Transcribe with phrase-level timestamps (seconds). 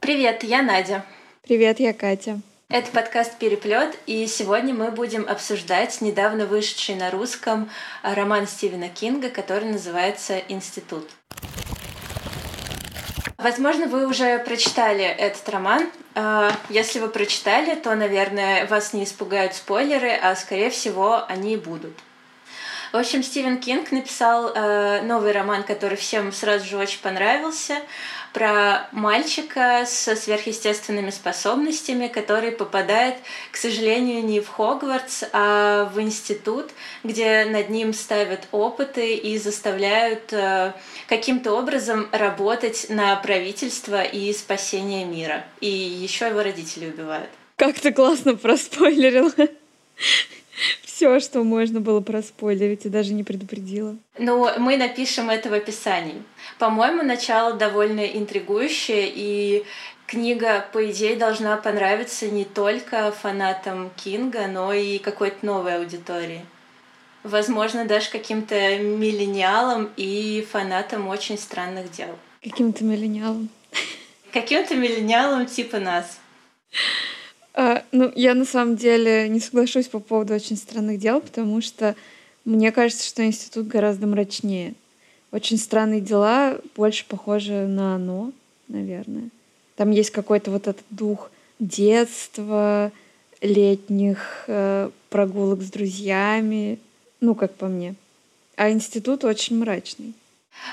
[0.00, 1.04] Привет, я Надя.
[1.42, 2.40] Привет, я Катя.
[2.68, 7.70] Это подкаст «Переплет», и сегодня мы будем обсуждать недавно вышедший на русском
[8.02, 11.08] роман Стивена Кинга, который называется «Институт».
[13.38, 15.90] Возможно, вы уже прочитали этот роман.
[16.14, 21.56] А, если вы прочитали, то, наверное, вас не испугают спойлеры, а, скорее всего, они и
[21.56, 21.96] будут.
[22.92, 27.82] В общем, Стивен Кинг написал э, новый роман, который всем сразу же очень понравился
[28.32, 33.16] про мальчика со сверхъестественными способностями, который попадает,
[33.50, 36.70] к сожалению, не в Хогвартс, а в институт,
[37.04, 40.72] где над ним ставят опыты и заставляют э,
[41.08, 45.44] каким-то образом работать на правительство и спасение мира.
[45.60, 47.30] И еще его родители убивают.
[47.56, 49.32] Как ты классно проспойлерила
[50.98, 53.96] все, что можно было проспойлерить, и даже не предупредила.
[54.18, 56.24] Ну, мы напишем это в описании.
[56.58, 59.64] По-моему, начало довольно интригующее, и
[60.08, 66.44] книга, по идее, должна понравиться не только фанатам Кинга, но и какой-то новой аудитории.
[67.22, 72.18] Возможно, даже каким-то миллениалам и фанатам очень странных дел.
[72.42, 73.50] Каким-то миллениалам.
[74.32, 76.18] Каким-то миллениалам типа нас.
[77.60, 81.96] А, ну, я на самом деле не соглашусь по поводу очень странных дел, потому что
[82.44, 84.74] мне кажется, что институт гораздо мрачнее.
[85.32, 88.30] Очень странные дела больше похожи на оно,
[88.68, 89.30] наверное.
[89.74, 92.92] Там есть какой-то вот этот дух детства,
[93.40, 96.78] летних э, прогулок с друзьями,
[97.20, 97.96] ну, как по мне.
[98.54, 100.14] А институт очень мрачный.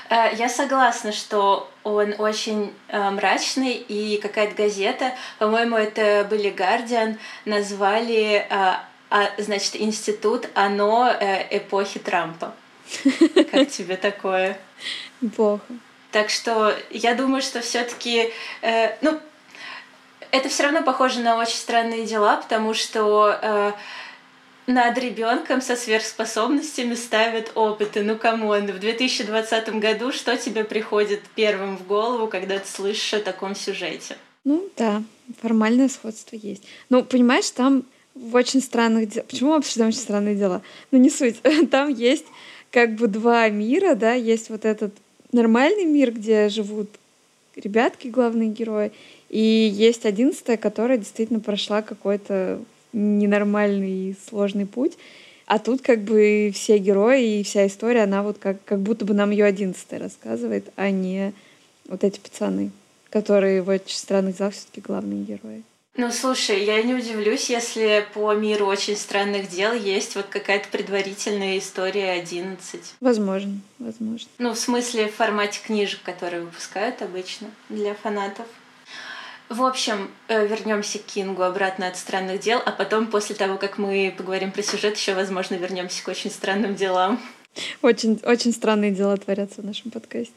[0.08, 7.18] Э, я согласна, что он очень э, мрачный, и какая-то газета, по-моему, это были Guardian,
[7.44, 8.74] назвали, э,
[9.08, 11.12] а, значит, институт «Оно
[11.50, 12.54] эпохи Трампа».
[13.52, 14.58] Как тебе такое?
[15.36, 15.62] Плохо.
[16.10, 18.32] Так что я думаю, что все-таки,
[19.00, 19.20] ну,
[20.32, 23.74] это все равно похоже на очень странные дела, потому что
[24.66, 28.02] над ребенком со сверхспособностями ставят опыты.
[28.02, 33.14] Ну, come on, в 2020 году что тебе приходит первым в голову, когда ты слышишь
[33.14, 34.16] о таком сюжете?
[34.44, 35.02] Ну, да,
[35.40, 36.62] формальное сходство есть.
[36.90, 39.26] Ну, понимаешь, там в очень странных делах...
[39.26, 40.62] Почему мы обсуждаем очень странные дела?
[40.90, 41.36] Ну, не суть.
[41.70, 42.26] Там есть
[42.70, 44.92] как бы два мира, да, есть вот этот
[45.32, 46.88] нормальный мир, где живут
[47.54, 48.92] ребятки, главные герои,
[49.28, 52.60] и есть одиннадцатая, которая действительно прошла какой-то
[52.96, 54.96] ненормальный и сложный путь.
[55.46, 59.14] А тут как бы все герои и вся история, она вот как, как будто бы
[59.14, 61.32] нам ее одиннадцатая рассказывает, а не
[61.86, 62.70] вот эти пацаны,
[63.10, 65.62] которые в очень странных залах все-таки главные герои.
[65.98, 71.58] Ну, слушай, я не удивлюсь, если по миру очень странных дел есть вот какая-то предварительная
[71.58, 72.80] история 11.
[73.00, 74.28] Возможно, возможно.
[74.38, 78.46] Ну, в смысле, в формате книжек, которые выпускают обычно для фанатов.
[79.48, 83.78] В общем, э, вернемся к Кингу обратно от странных дел, а потом, после того, как
[83.78, 87.20] мы поговорим про сюжет, еще, возможно, вернемся к очень странным делам.
[87.80, 90.32] Очень, очень странные дела творятся в нашем подкасте.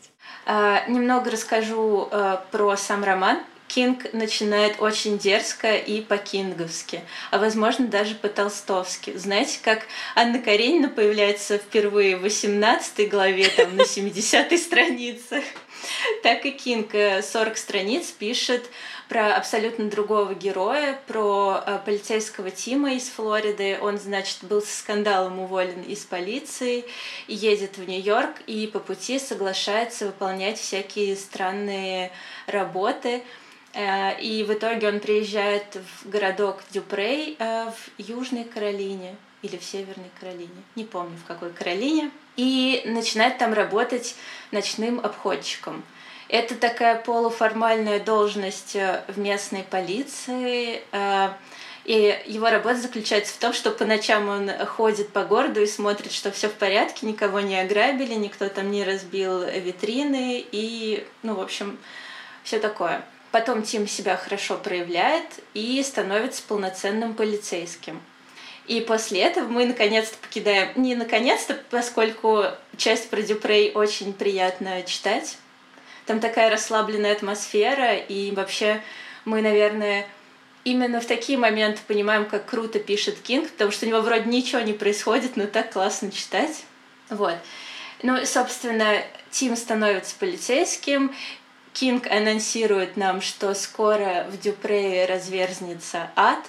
[0.46, 3.40] А, немного расскажу а, про сам роман.
[3.68, 9.16] Кинг начинает очень дерзко и по-кинговски, а возможно даже по-толстовски.
[9.16, 9.84] Знаете, как
[10.16, 15.44] Анна Каренина появляется впервые в 18 главе, там, на 70-й странице,
[16.24, 18.70] так и Кинг 40 страниц пишет
[19.10, 23.80] про абсолютно другого героя, про э, полицейского Тима из Флориды.
[23.82, 26.86] Он, значит, был со скандалом уволен из полиции,
[27.28, 32.12] едет в Нью-Йорк и по пути соглашается выполнять всякие странные
[32.46, 33.24] работы.
[33.74, 39.64] Э, и в итоге он приезжает в городок Дюпрей э, в Южной Каролине или в
[39.64, 44.16] Северной Каролине, не помню в какой Каролине, и начинает там работать
[44.52, 45.84] ночным обходчиком.
[46.30, 50.84] Это такая полуформальная должность э, в местной полиции.
[50.92, 51.32] Э,
[51.86, 56.12] и его работа заключается в том, что по ночам он ходит по городу и смотрит,
[56.12, 61.42] что все в порядке, никого не ограбили, никто там не разбил витрины и, ну, в
[61.42, 61.80] общем,
[62.44, 63.04] все такое.
[63.32, 65.26] Потом Тим себя хорошо проявляет
[65.56, 68.00] и становится полноценным полицейским.
[68.68, 70.70] И после этого мы наконец-то покидаем...
[70.76, 72.44] Не наконец-то, поскольку
[72.78, 75.38] часть про Дюпрей очень приятно читать,
[76.10, 78.82] там такая расслабленная атмосфера, и вообще
[79.26, 80.08] мы, наверное,
[80.64, 84.60] именно в такие моменты понимаем, как круто пишет Кинг, потому что у него вроде ничего
[84.62, 86.64] не происходит, но так классно читать.
[87.12, 87.36] Вот.
[88.02, 91.14] Ну, собственно, Тим становится полицейским,
[91.74, 96.44] Кинг анонсирует нам, что скоро в Дюпрее разверзнется ад,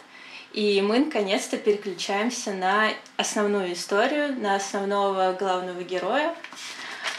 [0.55, 6.35] и мы наконец-то переключаемся на основную историю, на основного главного героя.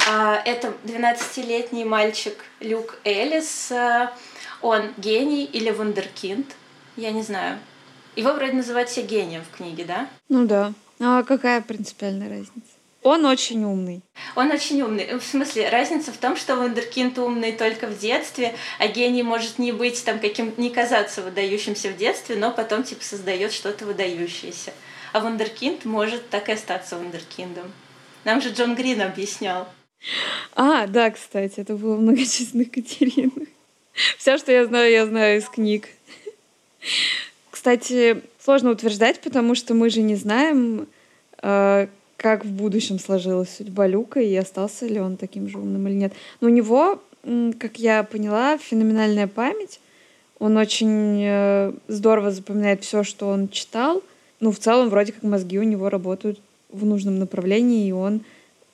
[0.10, 3.72] А, это 12-летний мальчик Люк Элис.
[4.62, 6.48] он гений или вундеркинд,
[6.98, 7.60] я не знаю.
[8.16, 10.08] Его вроде называют все гением в книге, да?
[10.28, 10.74] Ну да.
[11.00, 12.82] А какая принципиальная разница?
[13.04, 14.02] Он очень умный.
[14.36, 15.18] Он очень умный.
[15.18, 19.72] В смысле, разница в том, что вундеркинд умный только в детстве, а гений может не
[19.72, 24.72] быть там каким, не казаться выдающимся в детстве, но потом типа создает что-то выдающееся.
[25.14, 27.72] А вундеркинд может так и остаться вундеркиндом.
[28.24, 29.68] Нам же Джон Грин объяснял.
[30.56, 33.48] А, да, кстати, это было в многочисленных Катеринах.
[34.18, 35.88] Все, что я знаю, я знаю из книг.
[37.50, 40.88] Кстати, сложно утверждать, потому что мы же не знаем,
[41.42, 41.88] э,
[42.18, 46.14] как в будущем сложилась судьба Люка и остался ли он таким же умным или нет.
[46.40, 47.02] Но у него,
[47.60, 49.80] как я поняла, феноменальная память.
[50.40, 54.02] Он очень э, здорово запоминает все, что он читал.
[54.40, 56.40] Ну, в целом, вроде как мозги у него работают
[56.72, 58.22] в нужном направлении, и он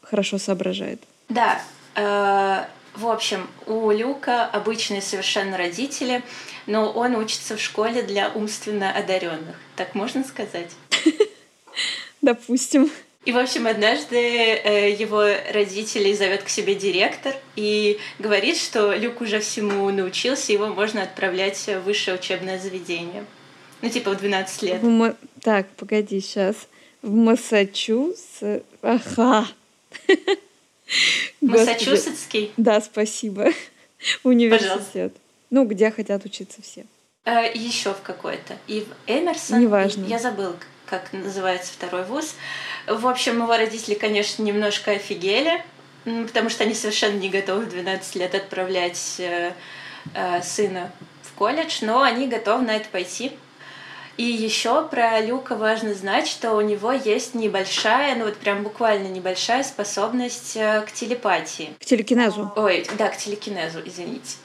[0.01, 1.01] хорошо соображает.
[1.29, 1.61] Да.
[1.95, 2.65] Э,
[2.95, 6.23] в общем, у Люка обычные совершенно родители,
[6.65, 9.55] но он учится в школе для умственно одаренных.
[9.75, 10.71] Так можно сказать?
[12.21, 12.89] Допустим.
[13.25, 15.21] И, в общем, однажды э, его
[15.51, 21.57] родителей зовет к себе директор и говорит, что Люк уже всему научился, его можно отправлять
[21.57, 23.25] в высшее учебное заведение.
[23.81, 24.81] Ну, типа в 12 лет.
[25.41, 26.55] Так, погоди, сейчас.
[27.07, 28.65] В Массачусетс...
[28.81, 29.48] Ага.
[31.42, 32.51] Массачусетский?
[32.57, 33.54] Да, спасибо.
[34.24, 34.71] Университет.
[34.74, 35.12] Пожалуйста.
[35.50, 36.86] Ну, где хотят учиться все.
[37.24, 38.57] Э, еще в какой-то.
[38.68, 39.62] И в Эмерсон.
[39.62, 40.06] Неважно.
[40.06, 42.36] Я забыл, как называется второй вуз.
[42.88, 45.63] В общем, его родители, конечно, немножко офигели,
[46.04, 49.54] потому что они совершенно не готовы в 12 лет отправлять э,
[50.13, 50.92] э, сына
[51.24, 53.31] в колледж, но они готовы на это пойти.
[54.18, 59.08] И еще про Люка важно знать, что у него есть небольшая, ну вот прям буквально
[59.08, 61.69] небольшая способность э, к телепатии.
[61.80, 62.52] К телекинезу.
[62.56, 64.38] Ой, да, к телекинезу, извините.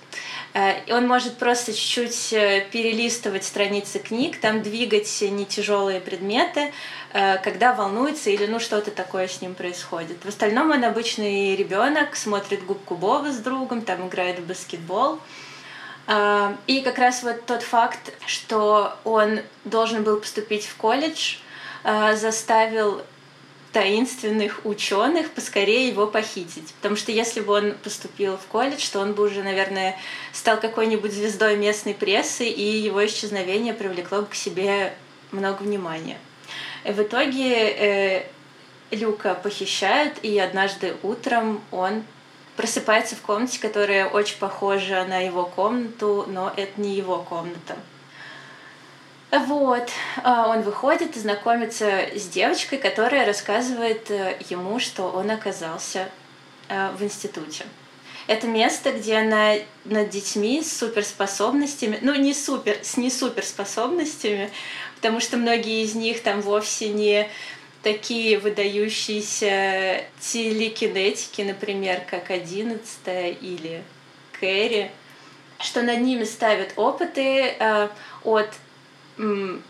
[0.52, 6.72] Э, он может просто чуть-чуть э, перелистывать страницы книг, там двигать не тяжелые предметы,
[7.12, 10.24] когда волнуется или ну что-то такое с ним происходит.
[10.24, 15.18] В остальном он обычный ребенок, смотрит губку Боба с другом, там играет в баскетбол.
[16.08, 21.36] И как раз вот тот факт, что он должен был поступить в колледж,
[21.84, 23.02] заставил
[23.72, 26.74] таинственных ученых поскорее его похитить.
[26.74, 29.98] Потому что если бы он поступил в колледж, то он бы уже, наверное,
[30.32, 34.92] стал какой-нибудь звездой местной прессы, и его исчезновение привлекло бы к себе
[35.30, 36.18] много внимания.
[36.84, 38.26] В итоге э,
[38.90, 42.02] Люка похищают, и однажды утром он
[42.62, 47.76] просыпается в комнате, которая очень похожа на его комнату, но это не его комната.
[49.32, 49.90] Вот,
[50.22, 56.08] а, он выходит и знакомится с девочкой, которая рассказывает э, ему, что он оказался
[56.68, 57.64] э, в институте.
[58.28, 59.54] Это место, где она
[59.84, 64.52] над детьми с суперспособностями, ну не супер, с не суперспособностями,
[64.96, 67.28] потому что многие из них там вовсе не
[67.82, 73.82] такие выдающиеся телекинетики, например, как одиннадцатая или
[74.38, 74.90] Кэрри,
[75.58, 77.88] что над ними ставят опыты э,
[78.24, 78.48] от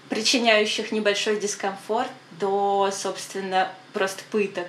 [0.09, 4.69] причиняющих небольшой дискомфорт до, собственно, просто пыток,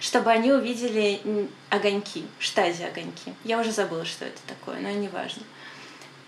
[0.00, 3.32] чтобы они увидели огоньки, штази-огоньки.
[3.44, 5.42] Я уже забыла, что это такое, но не важно.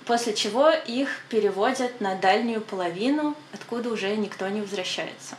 [0.06, 5.36] После чего их переводят на дальнюю половину, откуда уже никто не возвращается.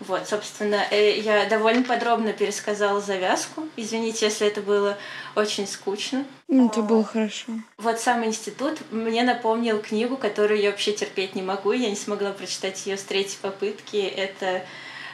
[0.00, 3.68] Вот, собственно, э, я довольно подробно пересказала завязку.
[3.76, 4.96] Извините, если это было
[5.36, 6.24] очень скучно.
[6.48, 7.52] Это было хорошо.
[7.76, 11.72] Вот сам институт мне напомнил книгу, которую я вообще терпеть не могу.
[11.72, 13.98] Я не смогла прочитать ее с третьей попытки.
[13.98, 14.62] Это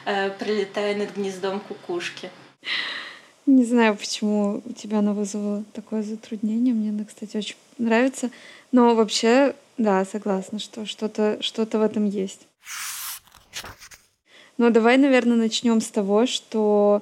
[0.05, 2.31] э, «Пролетая над гнездом кукушки».
[3.45, 6.73] Не знаю, почему у тебя она вызвала такое затруднение.
[6.73, 8.29] Мне она, кстати, очень нравится.
[8.71, 12.47] Но вообще, да, согласна, что что-то что в этом есть.
[14.57, 17.01] Но давай, наверное, начнем с того, что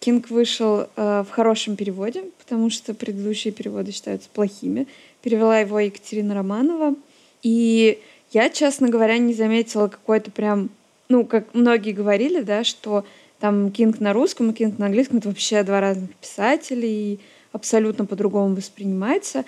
[0.00, 4.86] Кинг вышел э, в хорошем переводе, потому что предыдущие переводы считаются плохими.
[5.22, 6.94] Перевела его Екатерина Романова.
[7.42, 7.98] И
[8.32, 10.70] я, честно говоря, не заметила какой-то прям...
[11.08, 13.04] Ну, как многие говорили, да, что
[13.40, 17.18] там Кинг на русском и Кинг на английском— это вообще два разных писателя, и
[17.52, 19.44] абсолютно по-другому воспринимается.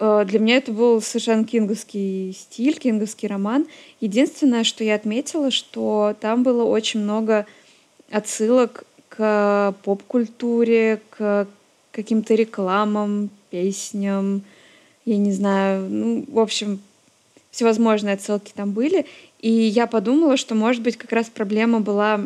[0.00, 3.66] Э, для меня это был совершенно кинговский стиль, кинговский роман.
[4.00, 7.46] Единственное, что я отметила, что там было очень много
[8.10, 11.46] отсылок к поп-культуре, к
[11.92, 14.42] каким-то рекламам, песням,
[15.04, 16.80] я не знаю, ну, в общем,
[17.50, 19.06] всевозможные отсылки там были.
[19.40, 22.20] И я подумала, что, может быть, как раз проблема была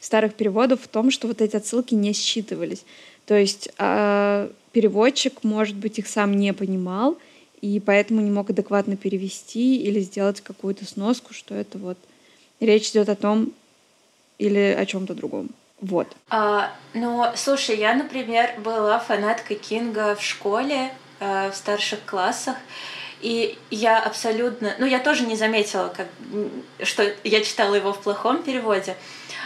[0.00, 2.84] старых переводов в том, что вот эти отсылки не считывались.
[3.26, 7.18] То есть э, переводчик, может быть, их сам не понимал,
[7.60, 11.98] и поэтому не мог адекватно перевести или сделать какую-то сноску, что это вот
[12.60, 13.52] речь идет о том
[14.38, 15.50] или о чем-то другом.
[15.80, 16.08] Вот.
[16.28, 22.56] А, ну, слушай, я, например, была фанаткой Кинга в школе, э, в старших классах,
[23.22, 24.74] и я абсолютно...
[24.78, 26.06] Ну, я тоже не заметила, как,
[26.82, 28.94] что я читала его в плохом переводе.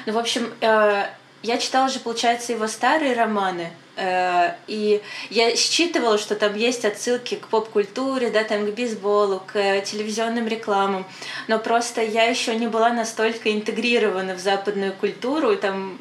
[0.07, 1.07] Ну, в общем, э,
[1.43, 7.49] я читала же, получается, его старые романы, и я считывала, что там есть отсылки к
[7.49, 11.07] поп-культуре, да, там к бейсболу, к телевизионным рекламам,
[11.47, 15.99] но просто я еще не была настолько интегрирована в западную культуру, там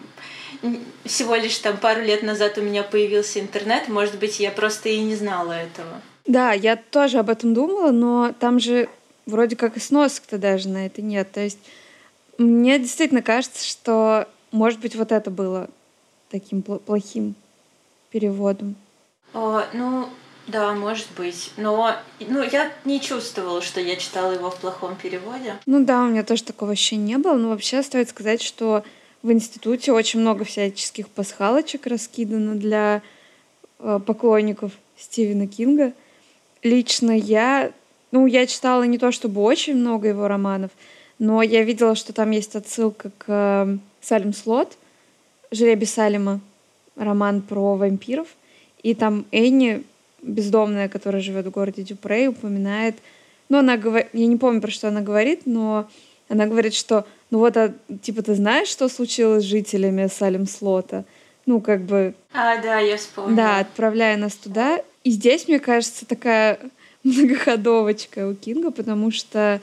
[1.06, 5.00] всего лишь там пару лет назад у меня появился интернет, может быть, я просто и
[5.00, 6.02] не знала этого.
[6.26, 8.88] Да, я тоже об этом думала, но там же
[9.26, 11.32] вроде как и сносок-то даже на это нет.
[11.32, 11.60] То есть
[12.38, 15.70] мне действительно кажется, что, может быть, вот это было
[16.32, 17.36] таким плохим
[18.14, 18.76] переводом?
[19.34, 20.08] О, ну,
[20.48, 21.52] да, может быть.
[21.58, 25.56] Но ну, я не чувствовала, что я читала его в плохом переводе.
[25.66, 27.34] Ну да, у меня тоже такого вообще не было.
[27.34, 28.84] Но вообще стоит сказать, что
[29.24, 33.02] в институте очень много всяческих пасхалочек раскидано для
[33.80, 35.94] э, поклонников Стивена Кинга.
[36.62, 37.72] Лично я,
[38.12, 40.72] ну, я читала не то чтобы очень много его романов,
[41.20, 44.78] но я видела, что там есть отсылка к э, Салем Слот,
[45.52, 46.42] «Жребий Салема»,
[46.96, 48.28] роман про вампиров,
[48.82, 49.84] и там Энни,
[50.22, 52.96] бездомная, которая живет в городе Дюпрей, упоминает,
[53.50, 55.88] ну, она говорит, я не помню, про что она говорит, но
[56.30, 61.06] она говорит, что, ну вот, а, типа, ты знаешь, что случилось с жителями Салем Слота?
[61.46, 62.16] Ну, как бы...
[62.34, 63.36] А, да, я вспомнила.
[63.36, 64.82] Да, отправляя нас туда.
[65.04, 66.60] И здесь, мне кажется, такая
[67.04, 69.60] многоходовочка у Кинга, потому что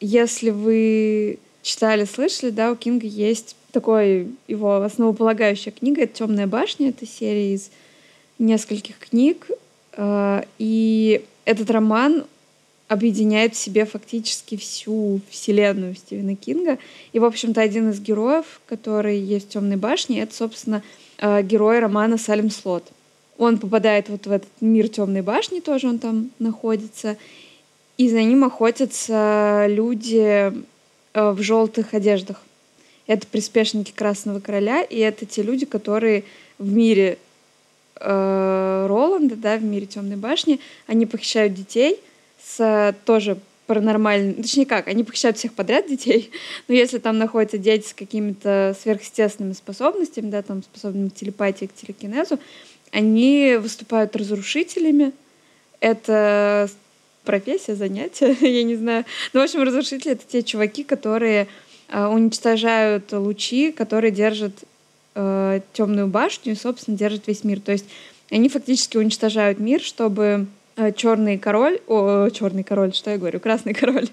[0.00, 6.02] если вы читали, слышали, да, у Кинга есть такой его основополагающая книга.
[6.02, 6.90] Это «Темная башня».
[6.90, 7.70] Это серия из
[8.38, 9.48] нескольких книг.
[9.96, 12.26] Э, и этот роман
[12.86, 16.78] объединяет в себе фактически всю вселенную Стивена Кинга.
[17.12, 20.82] И, в общем-то, один из героев, который есть в «Темной башне», это, собственно,
[21.18, 22.84] э, герой романа «Салем Слот».
[23.38, 27.16] Он попадает вот в этот мир темной башни, тоже он там находится,
[27.96, 30.52] и за ним охотятся люди
[31.14, 32.42] в желтых одеждах.
[33.06, 36.24] Это приспешники Красного Короля, и это те люди, которые
[36.58, 37.18] в мире
[38.00, 42.00] э, Роланда, да, в мире Темной башни, они похищают детей
[42.42, 46.30] с тоже паранормальным, точнее как, они похищают всех подряд детей,
[46.68, 51.74] но если там находятся дети с какими-то сверхъестественными способностями, да, там способными к телепатии, к
[51.74, 52.38] телекинезу,
[52.90, 55.12] они выступают разрушителями.
[55.80, 56.70] Это
[57.24, 59.04] профессия, занятие, я не знаю.
[59.32, 61.48] Ну, в общем, разрушители— это те чуваки, которые
[61.88, 64.64] Э, уничтожают лучи, которые держат
[65.14, 67.60] э, темную башню и, собственно, держат весь мир.
[67.60, 67.86] То есть
[68.30, 73.74] они фактически уничтожают мир, чтобы э, черный король, о, черный король, что я говорю, красный
[73.80, 74.08] король,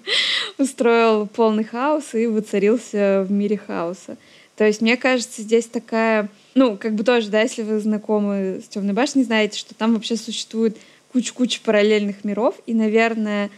[0.58, 4.16] устроил полный хаос и воцарился в мире хаоса.
[4.56, 8.68] То есть, мне кажется, здесь такая, ну, как бы тоже, да, если вы знакомы с
[8.68, 10.76] Темной башней, знаете, что там вообще существует
[11.12, 13.50] куча-куча параллельных миров, и, наверное,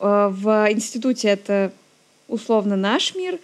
[0.00, 1.72] э, в институте это
[2.28, 3.38] условно наш мир,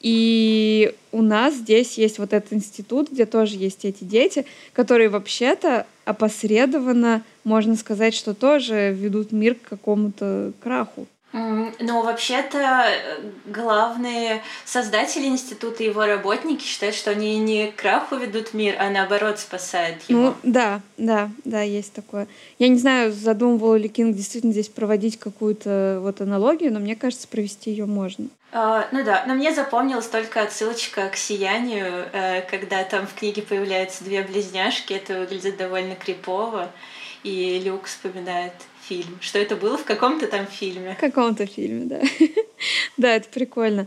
[0.00, 5.86] и у нас здесь есть вот этот институт, где тоже есть эти дети, которые вообще-то
[6.04, 11.06] опосредованно, можно сказать, что тоже ведут мир к какому-то краху.
[11.32, 18.16] Ну, вообще-то э, главные создатели института и его работники считают, что они не к краху
[18.16, 20.20] ведут мир, а наоборот спасают его.
[20.20, 22.28] Ну, да, да, да, есть такое.
[22.58, 27.26] Я не знаю, задумывал ли Кинг действительно здесь проводить какую-то вот аналогию, но мне кажется,
[27.28, 28.26] провести ее можно.
[28.52, 33.40] Uh, ну да, но мне запомнилась только отсылочка к сиянию, uh, когда там в книге
[33.40, 36.70] появляются две близняшки, это выглядит довольно крипово,
[37.22, 38.52] и Люк вспоминает
[38.92, 39.18] фильм.
[39.20, 40.94] Что это было в каком-то там фильме.
[40.94, 42.00] В каком-то фильме, да.
[42.96, 43.86] да, это прикольно.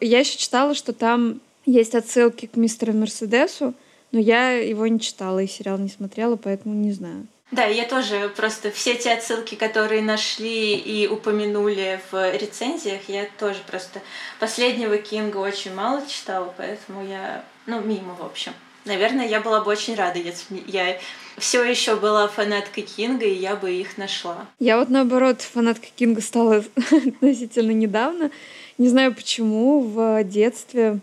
[0.00, 3.74] Я еще читала, что там есть отсылки к мистеру Мерседесу,
[4.12, 7.26] но я его не читала и сериал не смотрела, поэтому не знаю.
[7.52, 13.60] Да, я тоже просто все те отсылки, которые нашли и упомянули в рецензиях, я тоже
[13.66, 14.00] просто
[14.40, 18.52] последнего Кинга очень мало читала, поэтому я, ну, мимо, в общем.
[18.84, 20.98] Наверное, я была бы очень рада, если я
[21.38, 24.46] все еще была фанаткой Кинга, и я бы их нашла.
[24.58, 28.30] Я вот наоборот фанаткой Кинга стала относительно недавно.
[28.78, 31.00] Не знаю почему, в детстве,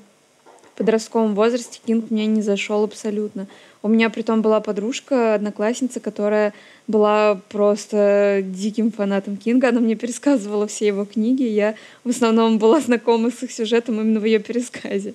[0.73, 3.47] в подростковом возрасте Кинг мне не зашел абсолютно.
[3.81, 6.53] У меня при том была подружка, одноклассница, которая
[6.87, 9.69] была просто диким фанатом Кинга.
[9.69, 11.43] Она мне пересказывала все его книги.
[11.43, 15.13] Я в основном была знакома с их сюжетом именно в ее пересказе.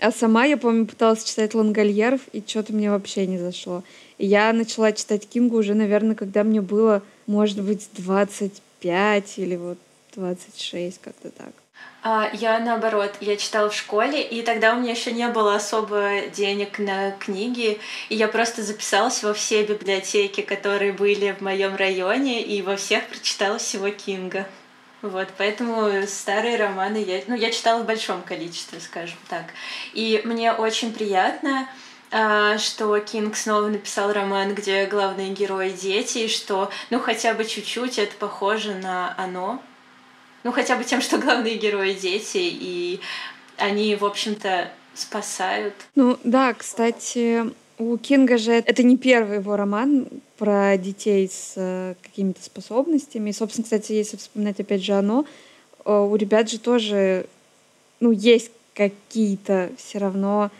[0.00, 3.84] А сама, я помню, пыталась читать Лангольеров, и что-то мне вообще не зашло.
[4.26, 9.78] Я начала читать Кингу уже, наверное, когда мне было, может быть, 25 или вот
[10.14, 11.52] 26, как-то так.
[12.04, 16.20] А, я наоборот, я читала в школе, и тогда у меня еще не было особо
[16.34, 22.42] денег на книги, и я просто записалась во все библиотеки, которые были в моем районе,
[22.42, 24.46] и во всех прочитала всего Кинга.
[25.00, 29.46] Вот, поэтому старые романы я, ну, я читала в большом количестве, скажем так.
[29.94, 31.68] И мне очень приятно,
[32.58, 37.98] что Кинг снова написал роман, где главные герои дети, и что, ну, хотя бы чуть-чуть
[37.98, 39.62] это похоже на оно,
[40.44, 43.00] ну, хотя бы тем, что главные герои дети, и
[43.56, 45.74] они, в общем-то, спасают.
[45.94, 50.06] Ну, да, кстати, у Кинга же это не первый его роман
[50.38, 53.30] про детей с э, какими-то способностями.
[53.30, 55.24] И, собственно, кстати, если вспоминать опять же оно,
[55.84, 57.26] э, у ребят же тоже,
[58.00, 60.50] ну, есть какие-то все равно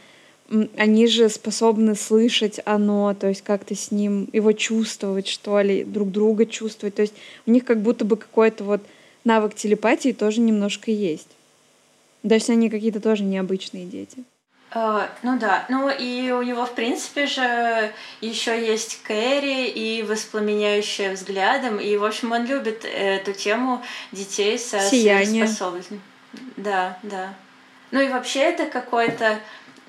[0.76, 6.10] они же способны слышать оно, то есть как-то с ним его чувствовать, что ли, друг
[6.10, 6.94] друга чувствовать.
[6.94, 7.14] То есть
[7.46, 8.82] у них как будто бы какой-то вот
[9.24, 11.28] навык телепатии тоже немножко есть.
[12.26, 14.24] То есть они какие-то тоже необычные дети.
[14.74, 17.92] Uh, ну да, ну и у него, в принципе же,
[18.22, 23.82] еще есть Кэрри и воспламеняющая взглядом, и, в общем, он любит эту тему
[24.12, 25.46] детей со Сияние.
[25.46, 26.00] способностями.
[26.56, 27.34] Да, да.
[27.90, 29.38] Ну и вообще это какой-то...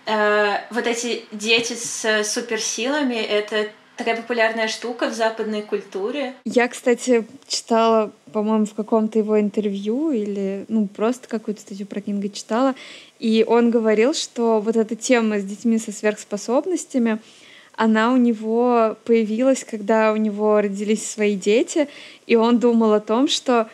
[0.05, 6.33] Э, вот эти дети с суперсилами, это такая популярная штука в западной культуре.
[6.45, 12.29] Я, кстати, читала, по-моему, в каком-то его интервью или, ну, просто какую-то статью про Кинга
[12.29, 12.75] читала,
[13.19, 17.19] и он говорил, что вот эта тема с детьми со сверхспособностями,
[17.75, 21.87] она у него появилась, когда у него родились свои дети,
[22.27, 23.69] и он думал о том, что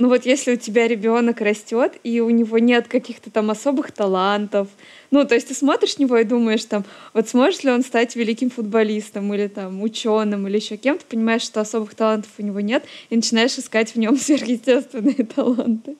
[0.00, 4.68] ну вот если у тебя ребенок растет, и у него нет каких-то там особых талантов,
[5.10, 8.16] ну, то есть ты смотришь на него и думаешь, там, вот сможет ли он стать
[8.16, 12.82] великим футболистом или там ученым или еще кем-то, понимаешь, что особых талантов у него нет,
[13.10, 15.96] и начинаешь искать в нем сверхъестественные таланты,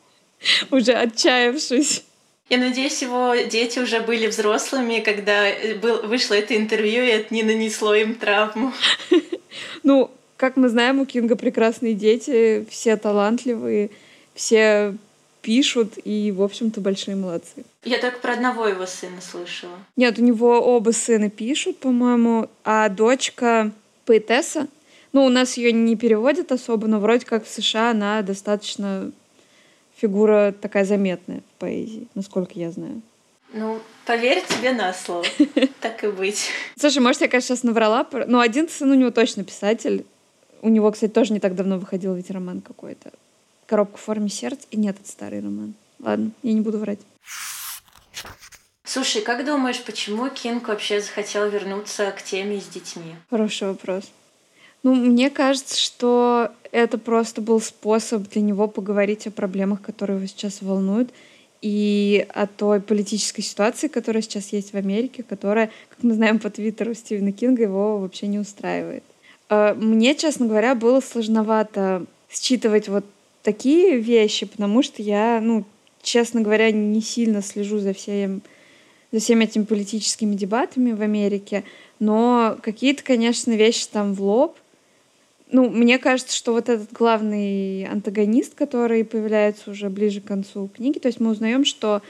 [0.71, 2.05] уже отчаявшись.
[2.49, 5.45] Я надеюсь, его дети уже были взрослыми, когда
[5.83, 8.73] был, вышло это интервью, и это не нанесло им травму.
[9.83, 13.91] Ну, как мы знаем, у Кинга прекрасные дети, все талантливые,
[14.33, 14.97] все
[15.43, 17.67] пишут и, в общем-то, большие молодцы.
[17.85, 19.77] Я только про одного его сына слышала.
[19.97, 23.71] Нет, у него оба сына пишут, по-моему, а дочка
[24.07, 24.67] поэтесса.
[25.13, 29.13] Ну, у нас ее не переводят особо, но вроде как в США она достаточно
[29.95, 33.03] фигура такая заметная в поэзии, насколько я знаю.
[33.53, 35.25] Ну, поверь тебе на слово.
[35.81, 36.49] Так и быть.
[36.79, 38.07] Слушай, может, я, конечно, сейчас наврала.
[38.27, 40.07] Но один сын у него точно писатель.
[40.61, 43.13] У него, кстати, тоже не так давно выходил ведь роман какой-то.
[43.67, 44.67] «Коробка в форме сердца».
[44.71, 45.75] И нет, это старый роман.
[46.01, 46.99] Ладно, я не буду врать.
[48.85, 53.15] Слушай, как думаешь, почему Кинг вообще захотел вернуться к теме с детьми?
[53.31, 54.11] Хороший вопрос.
[54.83, 60.27] Ну, мне кажется, что это просто был способ для него поговорить о проблемах, которые его
[60.27, 61.11] сейчас волнуют,
[61.63, 66.49] и о той политической ситуации, которая сейчас есть в Америке, которая, как мы знаем по
[66.49, 69.05] твиттеру Стивена Кинга, его вообще не устраивает.
[69.51, 73.05] Э, мне, честно говоря, было сложновато считывать вот
[73.43, 75.65] такие вещи, потому что я, ну,
[76.03, 78.43] честно говоря, не сильно слежу за всем,
[79.13, 81.65] за всеми этими политическими дебатами в Америке,
[81.99, 84.57] но какие-то, конечно, вещи там в лоб.
[85.53, 91.01] Ну, мне кажется, что вот этот главный антагонист, который появляется уже ближе к концу книги,
[91.01, 92.03] то есть мы узнаем, что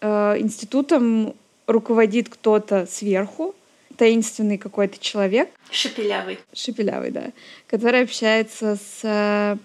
[0.00, 1.34] э, институтом
[1.66, 3.56] руководит кто-то сверху,
[3.98, 5.50] таинственный какой-то человек.
[5.70, 6.38] Шепелявый.
[6.54, 7.32] Шепелявый, да.
[7.66, 9.56] Который общается с э,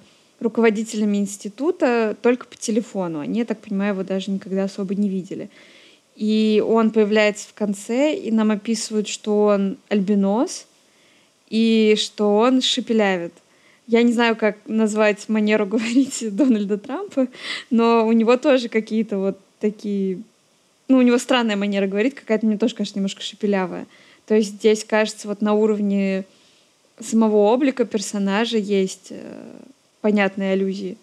[0.41, 3.19] руководителями института только по телефону.
[3.19, 5.49] Они, я так понимаю, его даже никогда особо не видели.
[6.15, 10.67] И он появляется в конце, и нам описывают, что он альбинос,
[11.49, 13.33] и что он шепелявит.
[13.87, 17.27] Я не знаю, как назвать манеру говорить Дональда Трампа,
[17.69, 20.21] но у него тоже какие-то вот такие...
[20.87, 23.87] Ну, у него странная манера говорить, какая-то мне тоже, конечно, немножко шепелявая.
[24.25, 26.25] То есть здесь, кажется, вот на уровне
[26.99, 29.51] самого облика персонажа есть э,
[30.01, 30.97] понятные аллюзии.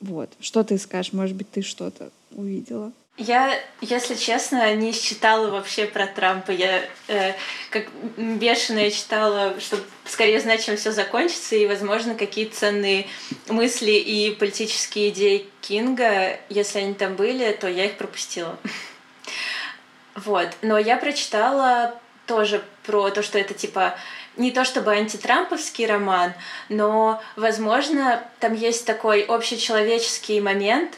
[0.00, 0.30] Вот.
[0.40, 1.12] Что ты скажешь?
[1.12, 2.92] Может быть, ты что-то увидела?
[3.18, 6.52] Я, если честно, не читала вообще про Трампа.
[6.52, 7.32] Я э,
[7.70, 13.08] как бешеная читала, чтобы скорее знать, чем все закончится, и, возможно, какие ценные
[13.48, 18.56] мысли и политические идеи Кинга, если они там были, то я их пропустила.
[20.24, 20.48] Вот.
[20.62, 21.94] Но я прочитала
[22.28, 23.98] тоже про то, что это типа
[24.36, 26.32] не то чтобы антитрамповский роман,
[26.68, 30.96] но, возможно, там есть такой общечеловеческий момент,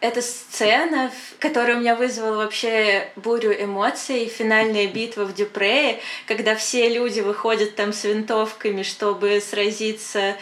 [0.00, 6.88] эта сцена, которая у меня вызвала вообще бурю эмоций, финальная битва в Дюпрее, когда все
[6.88, 10.36] люди выходят там с винтовками, чтобы сразиться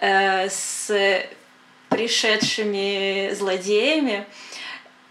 [0.00, 0.90] э, с
[1.90, 4.24] пришедшими злодеями,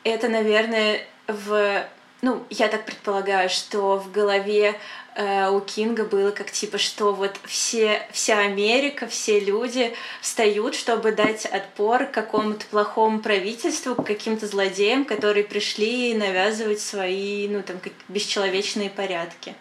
[0.04, 1.86] это, наверное, в
[2.22, 4.80] ну, я так предполагаю, что в голове
[5.16, 11.14] э, у Кинга было как типа, что вот все, вся Америка, все люди встают, чтобы
[11.14, 18.92] дать отпор какому-то плохому правительству, каким-то злодеям, которые пришли навязывать свои, ну, там, как бесчеловечные
[18.92, 19.56] порядки.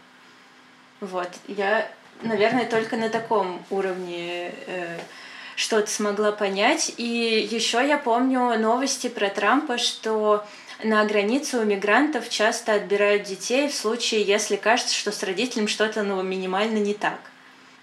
[1.01, 1.31] Вот.
[1.49, 4.99] Я, наверное, только на таком уровне э,
[5.57, 6.93] что-то смогла понять.
[6.99, 10.45] И еще я помню новости про Трампа, что
[10.85, 16.03] на границе у мигрантов часто отбирают детей в случае, если кажется, что с родителем что-то
[16.03, 17.19] ну, минимально не так.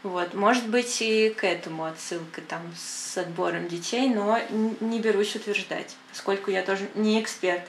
[0.03, 0.33] Вот.
[0.33, 4.39] Может быть, и к этому отсылка там с отбором детей, но
[4.79, 7.63] не берусь утверждать, поскольку я тоже не эксперт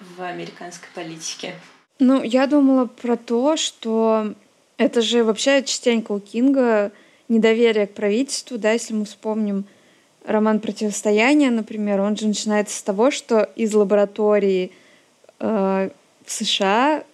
[0.00, 1.54] в американской политике.
[1.98, 4.34] Ну, я думала про то, что
[4.78, 6.92] это же вообще частенько у Кинга
[7.28, 9.64] недоверие к правительству, да, если мы вспомним
[10.26, 14.72] роман «Противостояние», например, он же начинается с того, что из лаборатории
[15.38, 15.90] э,
[16.24, 17.04] в США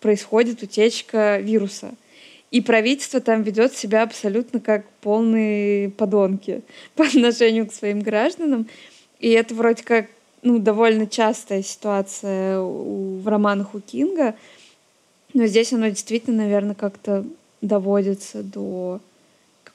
[0.00, 1.94] происходит утечка вируса.
[2.50, 6.62] И правительство там ведет себя абсолютно как полные подонки
[6.96, 8.66] по отношению к своим гражданам.
[9.20, 10.06] И это вроде как
[10.42, 14.34] ну, довольно частая ситуация у, в романах у Кинга.
[15.34, 17.24] Но здесь оно действительно, наверное, как-то
[17.60, 19.00] доводится до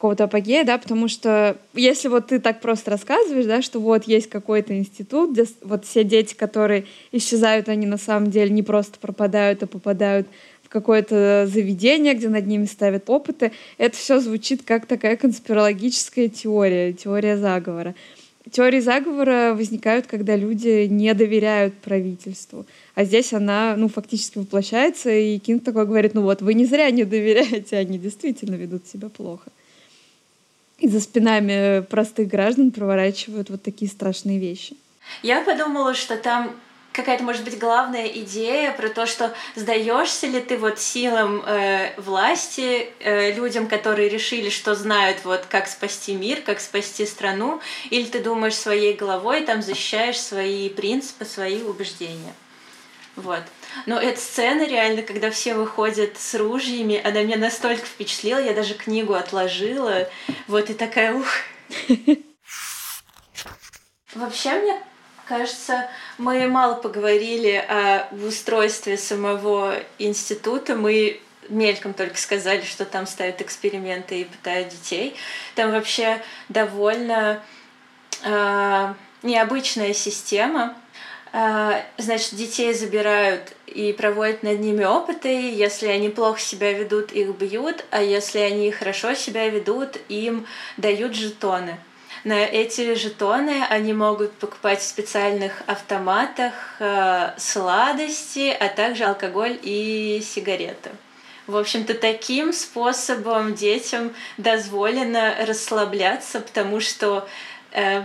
[0.02, 4.30] какого-то апогея, да, потому что если вот ты так просто рассказываешь, да, что вот есть
[4.30, 9.62] какой-то институт, где вот все дети, которые исчезают, они на самом деле не просто пропадают,
[9.62, 10.26] а попадают
[10.64, 16.94] в какое-то заведение, где над ними ставят опыты, это все звучит как такая конспирологическая теория,
[16.94, 17.94] теория заговора.
[18.50, 22.66] Теории заговора возникают, когда люди не доверяют правительству.
[22.96, 26.90] А здесь она, ну, фактически воплощается, и Кинг такой говорит, ну вот, вы не зря
[26.90, 29.52] не доверяете, они действительно ведут себя плохо
[30.82, 34.76] и за спинами простых граждан проворачивают вот такие страшные вещи.
[35.22, 36.56] Я подумала, что там
[36.92, 42.90] какая-то, может быть, главная идея про то, что сдаешься ли ты вот силам э, власти,
[43.00, 48.20] э, людям, которые решили, что знают вот как спасти мир, как спасти страну, или ты
[48.20, 52.34] думаешь своей головой, там защищаешь свои принципы, свои убеждения.
[53.16, 53.44] Вот.
[53.86, 58.74] Но эта сцена реально, когда все выходят с ружьями, она меня настолько впечатлила, я даже
[58.74, 60.10] книгу отложила.
[60.48, 61.28] Вот и такая ух.
[64.14, 64.78] Вообще, мне
[65.28, 70.76] кажется, мы мало поговорили о устройстве самого института.
[70.76, 75.16] Мы мельком только сказали, что там ставят эксперименты и пытают детей.
[75.56, 77.42] Там вообще довольно
[78.24, 80.76] э, необычная система.
[81.34, 85.30] Э, значит, детей забирают и проводят над ними опыты.
[85.52, 90.46] Если они плохо себя ведут, их бьют, а если они хорошо себя ведут, им
[90.78, 91.78] дают жетоны.
[92.24, 100.22] На эти жетоны они могут покупать в специальных автоматах э, сладости, а также алкоголь и
[100.24, 100.92] сигареты.
[101.48, 107.28] В общем-то, таким способом детям дозволено расслабляться, потому что
[107.72, 108.04] э,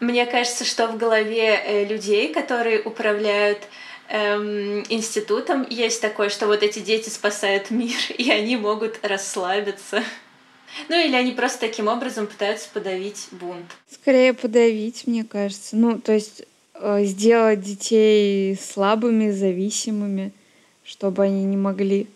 [0.00, 3.58] мне кажется, что в голове э, людей, которые управляют
[4.08, 10.02] эм, институтом, есть такое, что вот эти дети спасают мир, и они могут расслабиться.
[10.88, 13.64] Ну или они просто таким образом пытаются подавить бунт.
[13.90, 15.76] Скорее подавить, мне кажется.
[15.76, 16.42] Ну, то есть
[16.74, 20.32] э, сделать детей слабыми, зависимыми,
[20.84, 22.06] чтобы они не могли,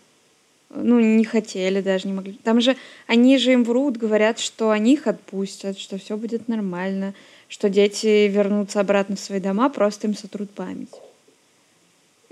[0.71, 2.35] ну, не хотели даже, не могли.
[2.45, 2.77] Там же,
[3.07, 7.15] они же им врут, говорят, что они их отпустят, что все будет нормально,
[7.49, 10.91] что дети вернутся обратно в свои дома, просто им сотрут память.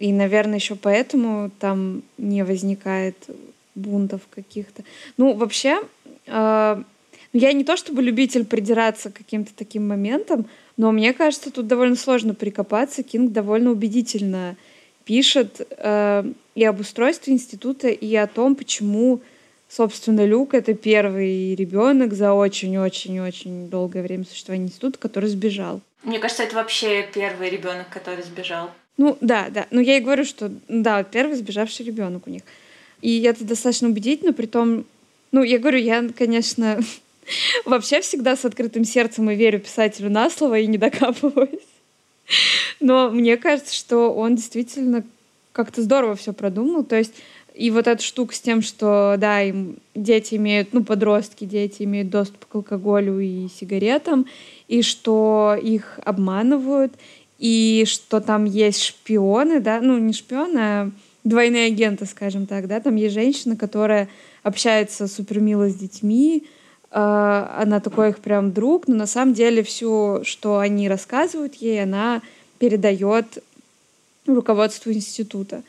[0.01, 3.17] И, наверное, еще поэтому там не возникает
[3.75, 4.83] бунтов каких-то.
[5.19, 5.79] Ну, вообще,
[6.27, 6.83] э,
[7.35, 10.47] я не то чтобы любитель придираться к каким-то таким моментам,
[10.79, 13.03] но мне кажется, тут довольно сложно прикопаться.
[13.03, 14.57] Кинг довольно убедительно
[15.05, 19.21] пишет э, и об устройстве института, и о том, почему,
[19.69, 25.83] собственно, Люк это первый ребенок за очень-очень-очень долгое время существования института, который сбежал.
[26.05, 28.71] Мне кажется, это вообще первый ребенок, который сбежал.
[29.01, 29.67] Ну да, да.
[29.71, 32.43] Но я и говорю, что да, первый сбежавший ребенок у них.
[33.01, 34.85] И это достаточно убедительно, при том,
[35.33, 36.79] ну, я говорю, я, конечно,
[37.65, 41.67] вообще всегда с открытым сердцем и верю писателю на слово и не докапываюсь.
[42.79, 45.03] Но мне кажется, что он действительно
[45.53, 46.85] как-то здорово все продумал.
[46.85, 47.15] То есть
[47.55, 52.11] и вот эта штука с тем, что, да, им дети имеют, ну, подростки, дети имеют
[52.11, 54.27] доступ к алкоголю и сигаретам,
[54.69, 56.93] и что их обманывают,
[57.41, 60.91] и что там есть шпионы, да, ну не шпионы, а
[61.25, 64.09] двойные агенты, скажем так, да, там есть женщина, которая
[64.43, 66.45] общается супер мило с детьми,
[66.91, 71.83] э, она такой их прям друг, но на самом деле все, что они рассказывают ей,
[71.83, 72.21] она
[72.59, 73.43] передает
[74.27, 75.63] руководству института.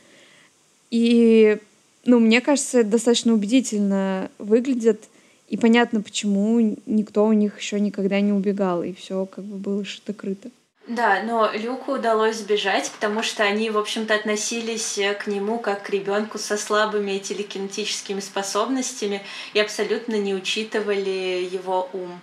[0.90, 1.58] И,
[2.04, 5.06] ну, мне кажется, это достаточно убедительно выглядит,
[5.48, 9.86] и понятно, почему никто у них еще никогда не убегал, и все как бы было
[9.86, 10.52] шито-крыто.
[10.88, 15.84] Да, но Люку удалось сбежать, потому что они, в общем-то, относились э, к нему как
[15.84, 19.22] к ребенку со слабыми телекинетическими способностями
[19.54, 22.20] и абсолютно не учитывали его ум.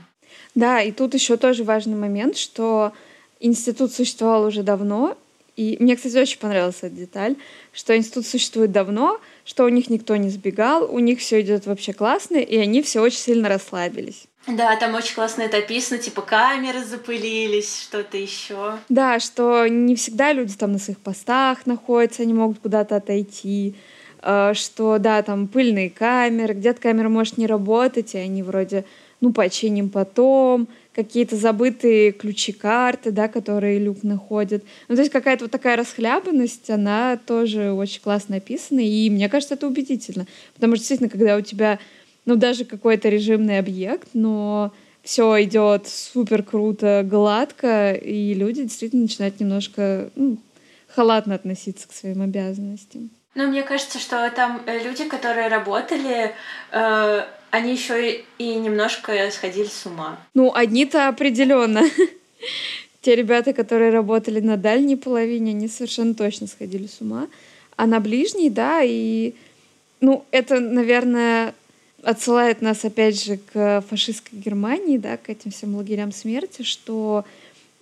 [0.57, 2.93] Да, и тут еще тоже важный момент, что
[3.39, 5.17] институт существовал уже давно,
[5.59, 7.35] и мне, кстати, очень понравилась эта деталь,
[7.73, 11.93] что институт существует давно, что у них никто не сбегал, у них все идет вообще
[11.93, 14.29] классно, и они все очень сильно расслабились.
[14.47, 18.79] Да, там очень классно это описано, типа камеры запылились, что-то еще.
[18.89, 23.75] Да, что не всегда люди там на своих постах находятся, они могут куда-то отойти,
[24.23, 28.85] э, что да, там пыльные камеры, где-то камера может не работать, и они вроде,
[29.21, 30.69] ну, починим потом,
[30.99, 34.65] какие-то забытые ключи карты, да, которые Люк находит.
[34.89, 39.55] Ну, то есть какая-то вот такая расхлябанность, она тоже очень классно описана, и мне кажется,
[39.55, 40.27] это убедительно.
[40.55, 41.79] Потому что действительно, когда у тебя,
[42.25, 44.73] ну, даже какой-то режимный объект, но
[45.05, 50.39] все идет супер круто, гладко, и люди действительно начинают немножко ну,
[50.89, 53.11] халатно относиться к своим обязанностям.
[53.37, 56.35] Ну, мне кажется, что там э, люди, которые работали,
[56.73, 60.19] э, они еще и немножко сходили с ума.
[60.35, 61.83] Ну, одни-то определенно.
[63.01, 67.29] Те ребята, которые работали на дальней половине, они совершенно точно сходили с ума.
[67.77, 69.35] А на ближней, да, и...
[70.01, 71.55] Ну, это, наверное,
[72.03, 77.25] отсылает нас, опять же, к фашистской Германии, да, к этим всем лагерям смерти, что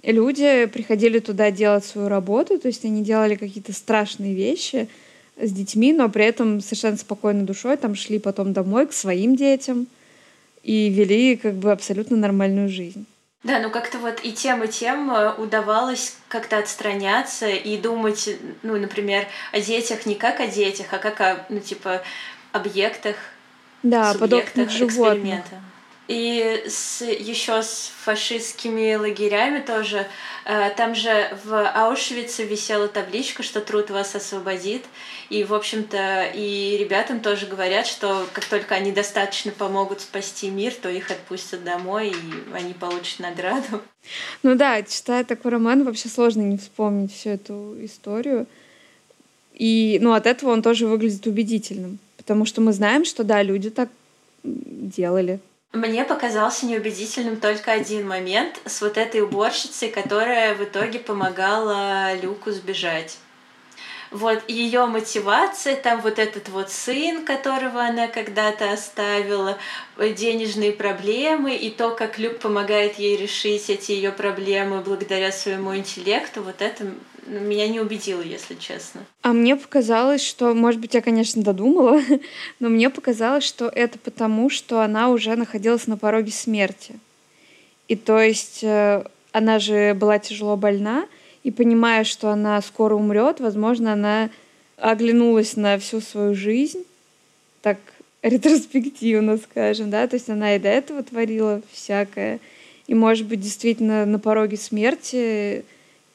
[0.03, 4.89] люди приходили туда делать свою работу, то есть они делали какие-то страшные вещи—
[5.37, 9.87] с детьми, но при этом совершенно спокойной душой там шли потом домой к своим детям
[10.63, 13.07] и вели как бы абсолютно нормальную жизнь.
[13.45, 18.29] Да, ну как-то вот и тем, и тем э, удавалось как-то отстраняться и думать,
[18.65, 22.03] ну, например, о детях не как о детях, а как о, ну, типа,
[22.51, 23.15] объектах,
[23.85, 25.61] да, субъектах эксперимента.
[26.09, 30.07] И с, еще с фашистскими лагерями тоже.
[30.45, 34.85] Э, там же в Аушвице висела табличка, что труд вас освободит.
[35.31, 40.73] И, в общем-то, и ребятам тоже говорят, что как только они достаточно помогут спасти мир,
[40.73, 43.81] то их отпустят домой, и они получат награду.
[44.45, 48.47] Ну да, читая такой роман, вообще сложно не вспомнить всю эту историю.
[49.55, 51.99] И, ну, от этого он тоже выглядит убедительным.
[52.17, 53.89] Потому что мы знаем, что да, люди так
[54.45, 55.41] делали.
[55.77, 62.51] Мне показался неубедительным только один момент с вот этой уборщицей, которая в итоге помогала Люку
[62.51, 63.19] сбежать.
[64.11, 69.59] Вот ее мотивация, там вот этот вот сын, которого она когда-то оставила,
[69.99, 76.43] денежные проблемы и то, как Люк помогает ей решить эти ее проблемы благодаря своему интеллекту,
[76.43, 76.85] вот это
[77.27, 79.03] меня не убедило, если честно.
[79.23, 82.01] А мне показалось, что, может быть, я, конечно, додумала,
[82.61, 86.99] но мне показалось, что это потому, что она уже находилась на пороге смерти.
[87.89, 91.07] И то есть э, она же была тяжело больна,
[91.47, 94.31] и понимая, что она скоро умрет, возможно, она
[94.79, 96.83] оглянулась на всю свою жизнь,
[97.63, 97.79] так
[98.21, 102.41] ретроспективно, скажем, да, то есть она и до этого творила всякое,
[102.89, 105.65] и, может быть, действительно на пороге смерти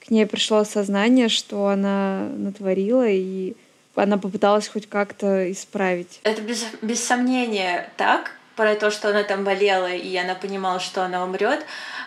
[0.06, 3.54] к ней пришло осознание, что она натворила, и
[3.96, 6.20] она попыталась хоть как-то исправить.
[6.24, 11.04] Это без, без сомнения так, про то, что она там болела, и она понимала, что
[11.04, 11.66] она умрет.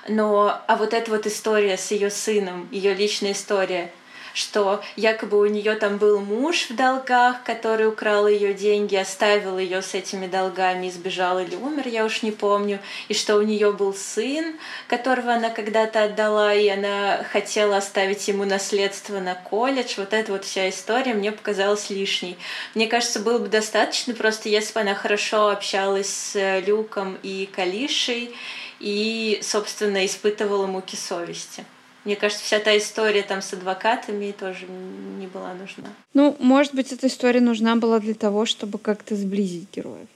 [0.08, 3.90] Но а вот эта вот история с ее сыном, ее личная история—
[4.34, 9.80] что якобы у нее там был муж в долгах, который украл ее деньги, оставил ее
[9.80, 13.94] с этими долгами сбежал или умер, я уж не помню, и что у нее был
[13.94, 14.56] сын,
[14.88, 19.94] которого она когда-то отдала, и она хотела оставить ему наследство на колледж.
[19.96, 22.36] Вот эта вот вся история мне показалась лишней.
[22.74, 28.34] Мне кажется, было бы достаточно просто, если бы она хорошо общалась с Люком и Калишей,
[28.80, 31.64] и, собственно, испытывала муки совести.
[32.04, 35.88] Мне кажется, вся та история там с адвокатами тоже не была нужна.
[36.12, 40.06] Ну, может быть, эта история нужна была для того, чтобы как-то сблизить героев.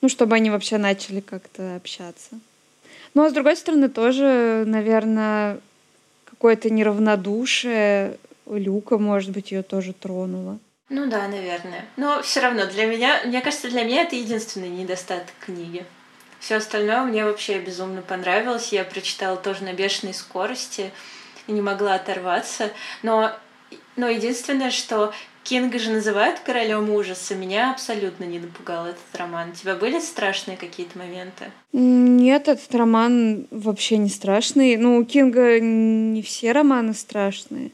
[0.00, 2.38] Ну, чтобы они вообще начали как-то общаться.
[3.14, 5.60] Ну, а с другой стороны, тоже, наверное,
[6.24, 10.58] какое-то неравнодушие Люка, может быть, ее тоже тронуло.
[10.90, 11.86] Ну да, наверное.
[11.96, 15.84] Но все равно для меня, мне кажется, для меня это единственный недостаток книги.
[16.44, 18.68] Все остальное мне вообще безумно понравилось.
[18.70, 20.90] Я прочитала тоже на бешеной скорости.
[21.46, 22.70] и не могла оторваться.
[23.02, 23.32] Но,
[23.96, 27.34] но единственное, что Кинга же называют королем ужаса.
[27.34, 29.52] Меня абсолютно не напугал этот роман.
[29.52, 31.50] У тебя были страшные какие-то моменты?
[31.72, 34.76] Нет, этот роман вообще не страшный.
[34.76, 37.70] Ну, у Кинга не все романы страшные.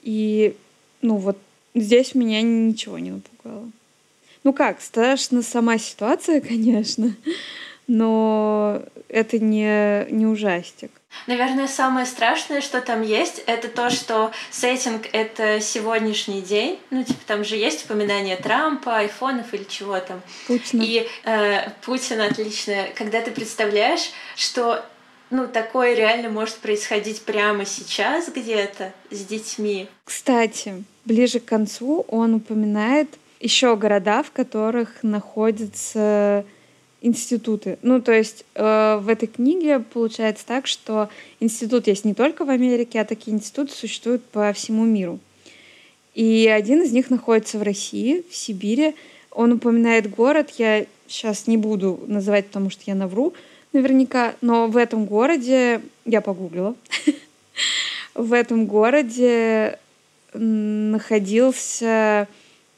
[0.00, 0.56] И,
[1.02, 1.36] ну, вот
[1.74, 3.70] здесь меня ничего не напугало.
[4.42, 7.14] Ну как, страшна сама ситуация, конечно,
[7.86, 10.90] но это не, не ужастик.
[11.26, 16.78] Наверное, самое страшное, что там есть, это то, что сеттинг— это сегодняшний день.
[16.90, 20.20] Ну, типа, там же есть упоминание Трампа, айфонов или чего там.
[20.46, 20.82] Путина.
[20.82, 22.86] И э, Путин отлично.
[22.94, 24.84] Когда ты представляешь, что
[25.30, 29.88] ну, такое реально может происходить прямо сейчас где-то с детьми.
[30.04, 33.08] Кстати, ближе к концу он упоминает
[33.40, 36.44] еще города, в которых находятся
[37.02, 37.78] институты.
[37.82, 41.08] Ну, то есть э, в этой книге получается так, что
[41.40, 45.18] институт есть не только в Америке, а такие институты существуют по всему миру.
[46.14, 48.94] И один из них находится в России, в Сибири.
[49.30, 53.34] Он упоминает город, я сейчас не буду называть, потому что я навру
[53.72, 56.74] наверняка, но в этом городе, я погуглила,
[58.14, 59.78] в этом городе
[60.32, 62.28] находился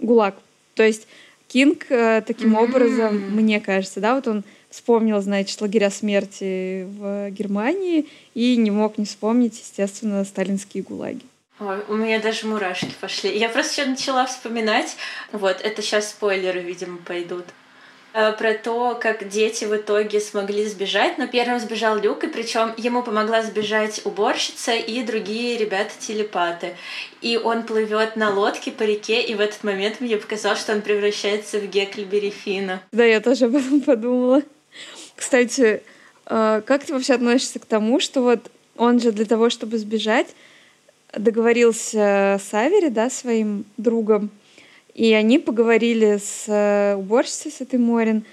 [0.01, 0.35] ГУЛАГ.
[0.75, 1.07] То есть
[1.49, 2.63] Кинг э, таким mm-hmm.
[2.63, 8.99] образом, мне кажется, да, вот он вспомнил, значит, лагеря смерти в Германии и не мог
[8.99, 11.23] не вспомнить, естественно, сталинские гулаги.
[11.61, 13.37] Ой, у меня даже мурашки пошли.
[13.37, 14.97] Я просто сейчас начала вспоминать.
[15.33, 17.47] Вот, это сейчас спойлеры, видимо, пойдут.
[18.19, 21.19] Э, про то, как дети в итоге смогли сбежать.
[21.19, 26.75] Но первым сбежал Люк, и причем ему помогла сбежать уборщица и другие ребята-телепаты.
[27.23, 30.83] И он плывет на лодке по реке, и в этот момент мне показалось, что он
[30.83, 32.83] превращается в Гекльбери Фина.
[32.91, 34.43] Да, я тоже об этом подумала.
[35.15, 35.81] Кстати,
[36.27, 40.27] э, как ты вообще относишься к тому, что вот он же для того, чтобы сбежать,
[41.13, 44.31] договорился с Авери, да, своим другом,
[44.99, 48.25] и они поговорили с э, уборщицей, с этой Морин,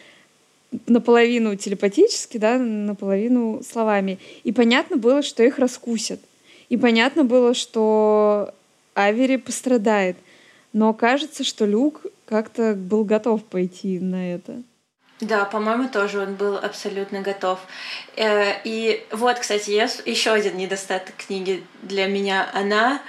[0.87, 4.17] наполовину телепатически, да, наполовину словами.
[4.43, 6.19] И понятно было, что их раскусят.
[6.69, 8.51] И понятно было, что
[8.95, 10.17] Авери пострадает.
[10.73, 14.63] Но кажется, что Люк как-то был готов пойти на это.
[15.21, 17.59] Да, по-моему, тоже он был абсолютно готов.
[18.15, 19.69] Э, и вот, кстати,
[20.09, 22.49] еще один недостаток книги для меня.
[22.53, 23.03] Она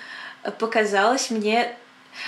[0.59, 1.75] показалась мне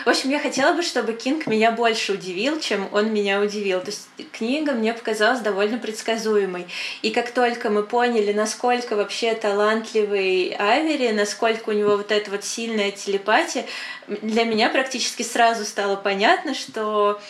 [0.05, 3.81] в общем, я хотела бы, чтобы Кинг меня больше удивил, чем он меня удивил.
[3.81, 6.67] То есть книга мне показалась довольно предсказуемой.
[7.03, 12.45] И как только мы поняли, насколько вообще талантливый Авери, насколько у него вот эта вот
[12.45, 13.65] сильная телепатия,
[14.07, 17.21] для меня практически сразу стало понятно, что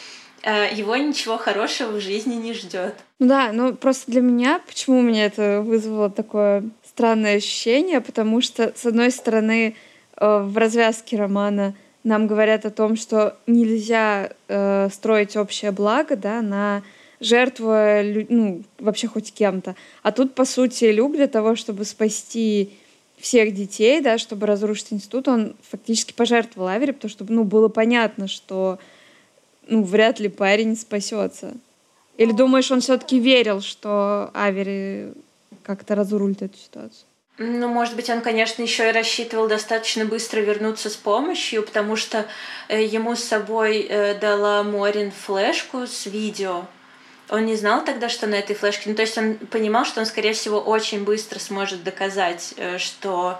[0.42, 2.94] э, его ничего хорошего в жизни не ждет.
[3.18, 8.72] Да, ну просто для меня, почему у меня это вызвало такое странное ощущение, потому что,
[8.76, 9.74] с одной стороны,
[10.16, 16.42] э, в развязке романа нам говорят о том, что нельзя э, строить общее благо, да,
[16.42, 16.82] на
[17.20, 19.74] жертвуя, ну, вообще хоть кем-то.
[20.02, 22.70] А тут, по сути, Люк для того, чтобы спасти
[23.18, 28.28] всех детей, да, чтобы разрушить институт, он фактически пожертвовал Авери, потому что, ну, было понятно,
[28.28, 28.78] что,
[29.66, 31.54] ну, вряд ли парень спасется.
[32.16, 35.12] Или думаешь, он все-таки верил, что Авери
[35.64, 37.07] как-то разрулит эту ситуацию?
[37.38, 42.26] Ну, может быть, он, конечно, еще и рассчитывал достаточно быстро вернуться с помощью, потому что
[42.68, 46.66] э, ему с собой э, дала Морин флешку с видео.
[47.28, 48.90] Он не знал тогда, что на этой флешке.
[48.90, 53.38] Ну, то есть он понимал, что он, скорее всего, очень быстро сможет доказать, э, что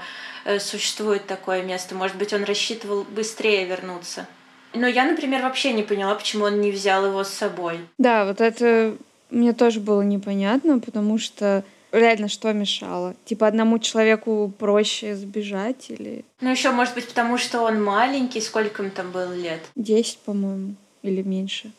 [0.61, 1.95] существует такое место.
[1.95, 4.27] Может быть, он рассчитывал быстрее вернуться.
[4.73, 7.81] Но я, например, вообще не поняла, почему он не взял его с собой.
[7.99, 8.97] Да, вот это
[9.29, 13.15] мне тоже было непонятно, потому что реально что мешало?
[13.25, 16.25] Типа одному человеку проще сбежать или...
[16.41, 19.61] Ну еще, может быть, потому что он маленький, сколько ему там было лет?
[19.75, 21.73] Десять, по-моему, или меньше.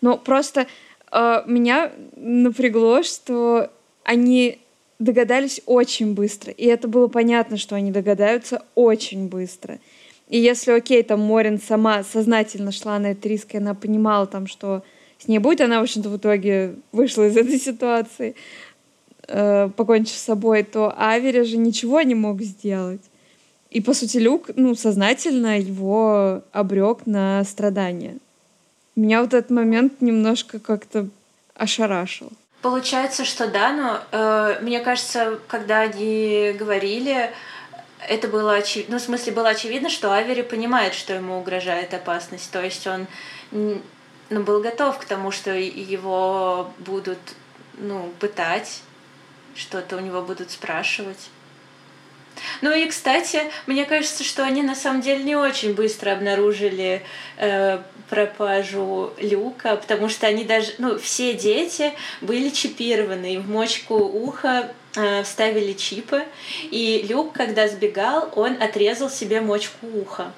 [0.00, 0.66] Но просто
[1.12, 3.70] э, меня напрягло, что
[4.04, 4.58] они
[4.98, 6.52] догадались очень быстро.
[6.52, 9.78] И это было понятно, что они догадаются очень быстро.
[10.28, 14.46] И если, окей, там Морин сама сознательно шла на этот риск, и она понимала там,
[14.46, 14.84] что
[15.18, 18.36] с ней будет, она, в общем-то, в итоге вышла из этой ситуации
[19.30, 23.00] э, покончив с собой, то Авери же ничего не мог сделать.
[23.70, 28.18] И, по сути, Люк, ну, сознательно его обрек на страдания.
[28.96, 31.08] Меня вот этот момент немножко как-то
[31.54, 32.32] ошарашил.
[32.62, 37.30] Получается, что да, но э, мне кажется, когда они говорили,
[38.08, 42.50] это было очевидно, ну, в смысле, было очевидно, что Авери понимает, что ему угрожает опасность.
[42.50, 43.06] То есть он
[43.50, 47.18] ну, был готов к тому, что его будут
[47.78, 48.82] ну, пытать,
[49.54, 51.30] что-то у него будут спрашивать.
[52.62, 57.02] Ну и, кстати, мне кажется, что они на самом деле не очень быстро обнаружили
[57.36, 57.78] э,
[58.08, 65.22] пропажу Люка, потому что они даже, ну, все дети были чипированы, в мочку уха э,
[65.22, 66.24] вставили чипы,
[66.70, 70.32] и Люк, когда сбегал, он отрезал себе мочку уха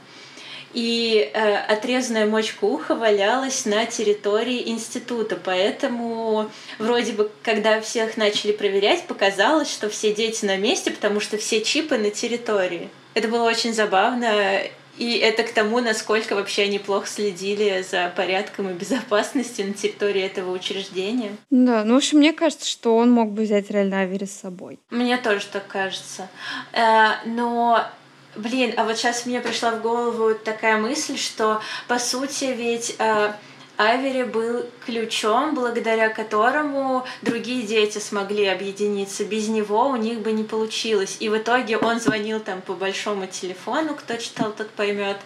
[0.72, 8.52] и э, отрезанная мочка уха валялась на территории института, поэтому вроде бы, когда всех начали
[8.52, 12.88] проверять, показалось, что все дети на месте, потому что все чипы на территории.
[13.14, 14.62] Это было очень забавно,
[14.98, 20.22] и это к тому, насколько вообще они плохо следили за порядком и безопасностью на территории
[20.22, 21.36] этого учреждения.
[21.50, 24.78] Да, ну, в общем, мне кажется, что он мог бы взять реально Авери с собой.
[24.90, 26.28] Мне тоже так кажется.
[26.72, 27.86] Э, но
[28.34, 33.32] Блин, а вот сейчас мне пришла в голову такая мысль, что по сути ведь э,
[33.76, 39.24] Авери был ключом, благодаря которому другие дети смогли объединиться.
[39.24, 41.16] Без него у них бы не получилось.
[41.20, 45.18] И в итоге он звонил там по большому телефону, кто читал, тот поймет.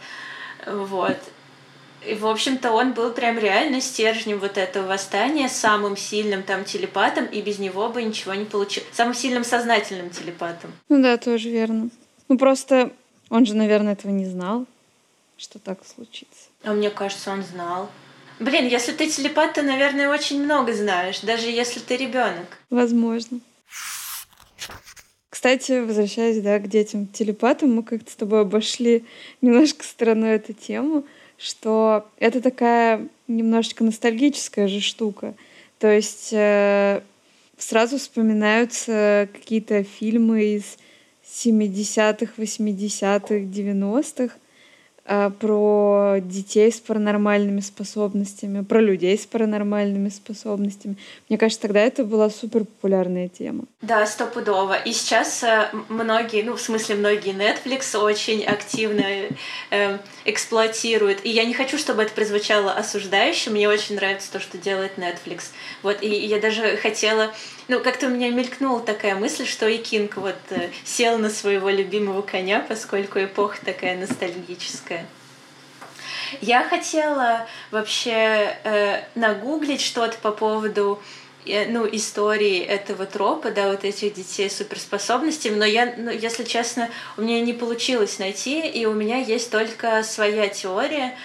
[0.67, 1.17] Вот.
[2.07, 7.27] И, в общем-то, он был прям реально стержнем вот этого восстания, самым сильным там телепатом,
[7.27, 8.89] и без него бы ничего не получилось.
[8.93, 10.73] Самым сильным сознательным телепатом.
[10.89, 11.91] Ну да, тоже верно.
[12.29, 12.93] Ну просто
[13.31, 14.67] он же, наверное, этого не знал,
[15.37, 16.49] что так случится.
[16.63, 17.91] А мне кажется, он знал.
[18.39, 22.59] Блин, если ты телепат, ты, наверное, очень много знаешь, даже если ты ребенок.
[22.69, 23.41] Возможно.
[25.31, 29.05] Кстати, возвращаясь да, к детям телепатам, мы как-то с тобой обошли
[29.41, 31.05] немножко стороной эту тему,
[31.39, 35.35] что это такая немножечко ностальгическая же штука.
[35.79, 37.03] То есть э,
[37.59, 40.79] сразу вспоминаются какие-то фильмы из
[41.27, 44.39] 70-х, 80-х, 90-х
[45.39, 50.97] про детей с паранормальными способностями, про людей с паранормальными способностями.
[51.29, 53.65] Мне кажется, тогда это была супер популярная тема.
[53.83, 54.75] Да, стопудово.
[54.75, 59.05] И сейчас э, многие, ну, в смысле, многие Netflix очень активно
[59.71, 61.25] э, эксплуатируют.
[61.25, 63.51] И я не хочу, чтобы это прозвучало осуждающе.
[63.51, 65.51] Мне очень нравится то, что делает Netflix.
[65.83, 67.33] Вот, и я даже хотела
[67.69, 71.69] ну, как-то у меня мелькнула такая мысль, что и Кинг вот э, сел на своего
[71.69, 74.96] любимого коня, поскольку эпоха такая ностальгическая.
[76.41, 81.01] Я хотела вообще э, нагуглить что-то по поводу
[81.45, 86.45] э, ну, истории этого тропа, да, вот этих детей с суперспособностями, но я, ну, если
[86.45, 91.17] честно, у меня не получилось найти, и у меня есть только своя теория,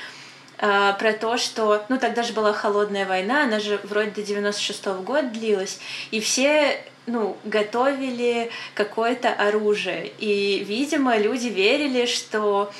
[0.58, 4.86] э, про то, что, ну, тогда же была холодная война, она же вроде до 96
[4.86, 5.80] -го года длилась,
[6.12, 10.12] и все ну, готовили какое-то оружие.
[10.20, 12.72] И, видимо, люди верили, что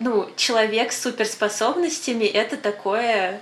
[0.00, 3.40] ну, человек с суперспособностями— это такое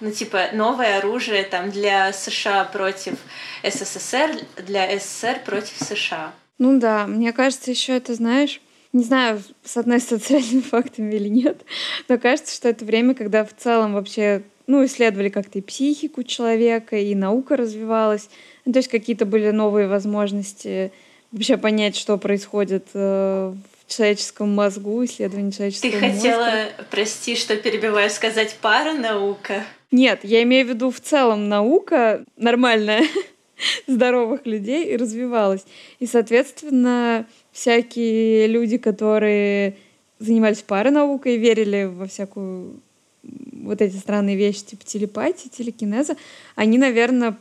[0.00, 3.14] ну, типа, новое оружие там для США против
[3.62, 4.36] СССР,
[4.66, 6.34] для СССР против США.
[6.58, 8.60] Ну да, мне кажется, еще это, знаешь,
[8.92, 11.62] не знаю, соотносится с реальными фактами или нет,
[12.08, 16.96] но кажется, что это время, когда в целом вообще ну, исследовали как-то и психику человека,
[16.96, 18.28] и наука развивалась.
[18.64, 20.92] Ну, то есть какие-то были новые возможности
[21.32, 26.16] вообще понять, что происходит э, в человеческом мозгу, исследование человеческого Ты мозга.
[26.16, 29.64] хотела, прости, что перебиваю, сказать паранаука?
[29.90, 33.04] Нет, я имею в виду в целом наука нормальная,
[33.86, 35.64] здоровых людей и развивалась.
[35.98, 39.76] И, соответственно, всякие люди, которые
[40.18, 42.80] занимались паранаукой, верили во всякую
[43.22, 46.16] вот эти странные вещи, типа телепатии, телекинеза,
[46.56, 47.36] они, наверное,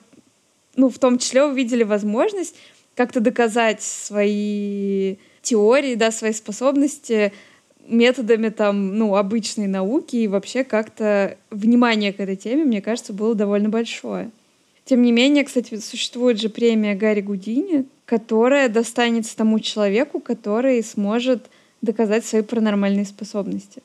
[0.75, 2.55] ну, в том числе увидели возможность
[2.95, 7.31] как-то доказать свои теории, да, свои способности
[7.87, 13.35] методами там, ну, обычной науки и вообще как-то внимание к этой теме, мне кажется, было
[13.35, 14.31] довольно большое.
[14.85, 21.45] Тем не менее, кстати, существует же премия Гарри Гудини, которая достанется тому человеку, который сможет
[21.81, 23.81] доказать свои паранормальные способности.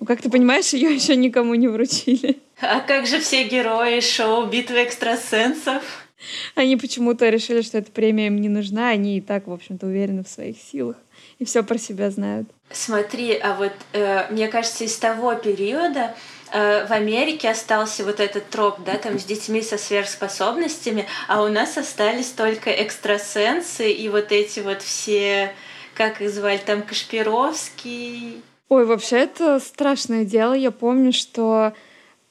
[0.00, 2.38] Ну, как ты понимаешь, ее еще никому не вручили.
[2.60, 6.05] А как же все герои шоу «Битвы экстрасенсов»?
[6.54, 10.24] Они почему-то решили, что эта премия им не нужна, они и так, в общем-то, уверены
[10.24, 10.96] в своих силах
[11.38, 12.48] и все про себя знают.
[12.70, 16.14] Смотри, а вот э, мне кажется, из того периода
[16.52, 21.48] Э, в Америке остался вот этот троп, да, там с детьми со сверхспособностями, а у
[21.48, 25.52] нас остались только экстрасенсы и вот эти вот все,
[25.94, 28.42] как их звали, там Кашпировский.
[28.68, 30.52] Ой, вообще это страшное дело.
[30.52, 31.72] Я помню, что,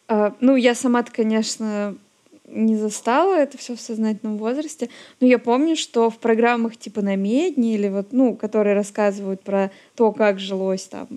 [0.07, 1.95] э, ну, я сама-то, конечно,
[2.47, 4.89] не застала это все в сознательном возрасте,
[5.19, 9.71] но я помню, что в программах типа на Медне или вот, ну, которые рассказывают про
[9.95, 11.07] то, как жилось там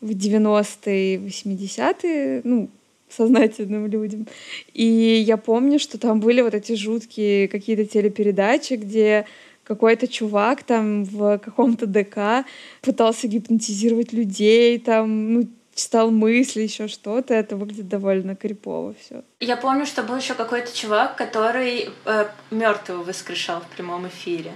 [0.00, 2.68] в 90-е, 80-е, ну,
[3.08, 4.26] сознательным людям.
[4.74, 9.26] И я помню, что там были вот эти жуткие какие-то телепередачи, где
[9.64, 12.46] какой-то чувак там в каком-то ДК
[12.82, 19.22] пытался гипнотизировать людей, там, ну, читал мысли, еще что-то, это выглядит довольно крипово все.
[19.40, 24.52] Я помню, что был еще какой-то чувак, который э, мертвого воскрешал в прямом эфире.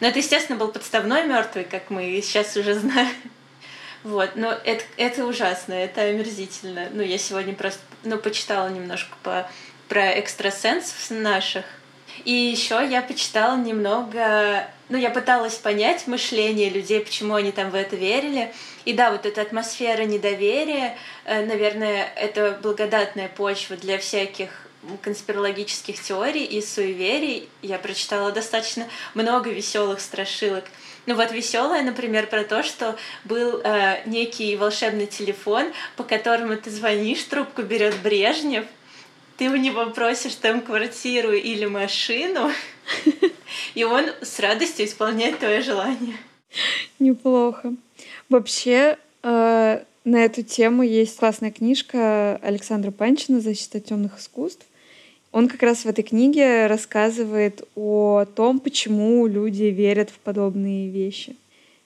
[0.00, 3.14] Но это, естественно, был подставной мертвый, как мы сейчас уже знаем.
[4.04, 6.88] Вот, но это, это ужасно, это омерзительно.
[6.92, 9.50] Ну, я сегодня просто, ну, почитала немножко по,
[9.88, 11.64] про экстрасенсов наших.
[12.24, 17.74] И еще я почитала немного, ну, я пыталась понять мышление людей, почему они там в
[17.74, 18.52] это верили.
[18.84, 24.48] И да, вот эта атмосфера недоверия, э, наверное, это благодатная почва для всяких
[25.02, 27.48] конспирологических теорий и суеверий.
[27.62, 30.64] Я прочитала достаточно много веселых страшилок.
[31.06, 36.70] Ну вот веселая, например, про то, что был э, некий волшебный телефон, по которому ты
[36.70, 38.64] звонишь, трубку берет Брежнев,
[39.38, 42.50] ты у него просишь там квартиру или машину,
[43.74, 46.16] и он с радостью исполняет твое желание.
[46.98, 47.72] Неплохо.
[48.28, 54.66] Вообще, э, на эту тему есть классная книжка Александра Панчина «Защита темных искусств».
[55.30, 61.36] Он как раз в этой книге рассказывает о том, почему люди верят в подобные вещи.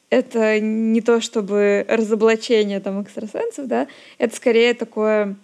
[0.08, 3.88] Это не то чтобы разоблачение там экстрасенсов, да,
[4.18, 5.36] это скорее такое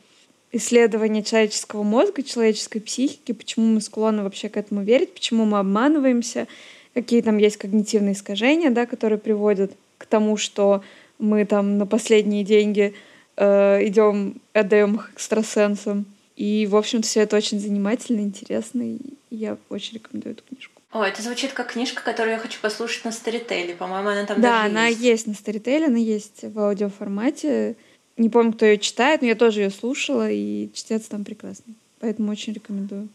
[0.53, 6.47] исследование человеческого мозга, человеческой психики, почему мы склонны вообще к этому верить, почему мы обманываемся,
[6.95, 10.83] какие там есть когнитивные искажения, да, которые приводят к тому, что
[11.19, 12.95] мы там на последние деньги
[13.37, 16.07] э, идем, отдаем их экстрасенсам.
[16.37, 18.99] И, в общем все это очень занимательно, интересно, и
[19.31, 20.81] я очень рекомендую эту книжку.
[20.93, 23.75] О, это звучит как книжка, которую я хочу послушать на Старителе.
[23.75, 25.01] По-моему, она там Да, даже она есть.
[25.01, 27.77] есть на Старителе, она есть в аудиоформате.
[28.19, 31.75] Не помню, кто ее читает, но я тоже ее слушала, и чтец там прекрасный.
[32.01, 33.09] Поэтому очень рекомендую.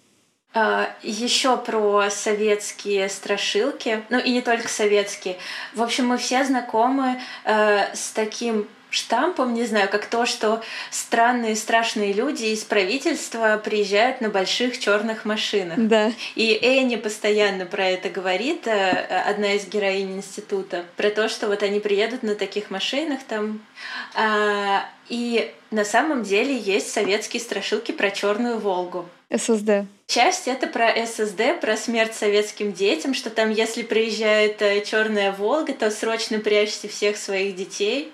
[0.56, 5.38] А, еще про советские страшилки, ну и не только советские.
[5.74, 11.56] В общем, мы все знакомы э, с таким штампом, не знаю, как то, что странные
[11.56, 15.78] страшные люди из правительства приезжают на больших черных машинах.
[15.78, 16.12] Да.
[16.36, 18.92] И Энни постоянно про это говорит, э,
[19.28, 23.62] одна из героинь института, про то, что вот они приедут на таких машинах там.
[24.16, 29.10] А, и на самом деле есть советские страшилки про черную Волгу.
[29.36, 29.88] ССД.
[30.06, 35.74] Часть это про ССД, про смерть советским детям, что там, если приезжает э, черная Волга,
[35.74, 38.12] то срочно прячьте всех своих детей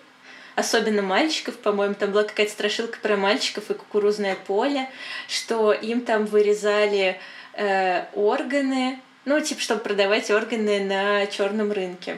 [0.59, 4.89] особенно мальчиков, по-моему, там была какая-то страшилка про мальчиков и кукурузное поле,
[5.27, 7.19] что им там вырезали
[7.53, 12.17] э, органы, ну, типа, чтобы продавать органы на черном рынке.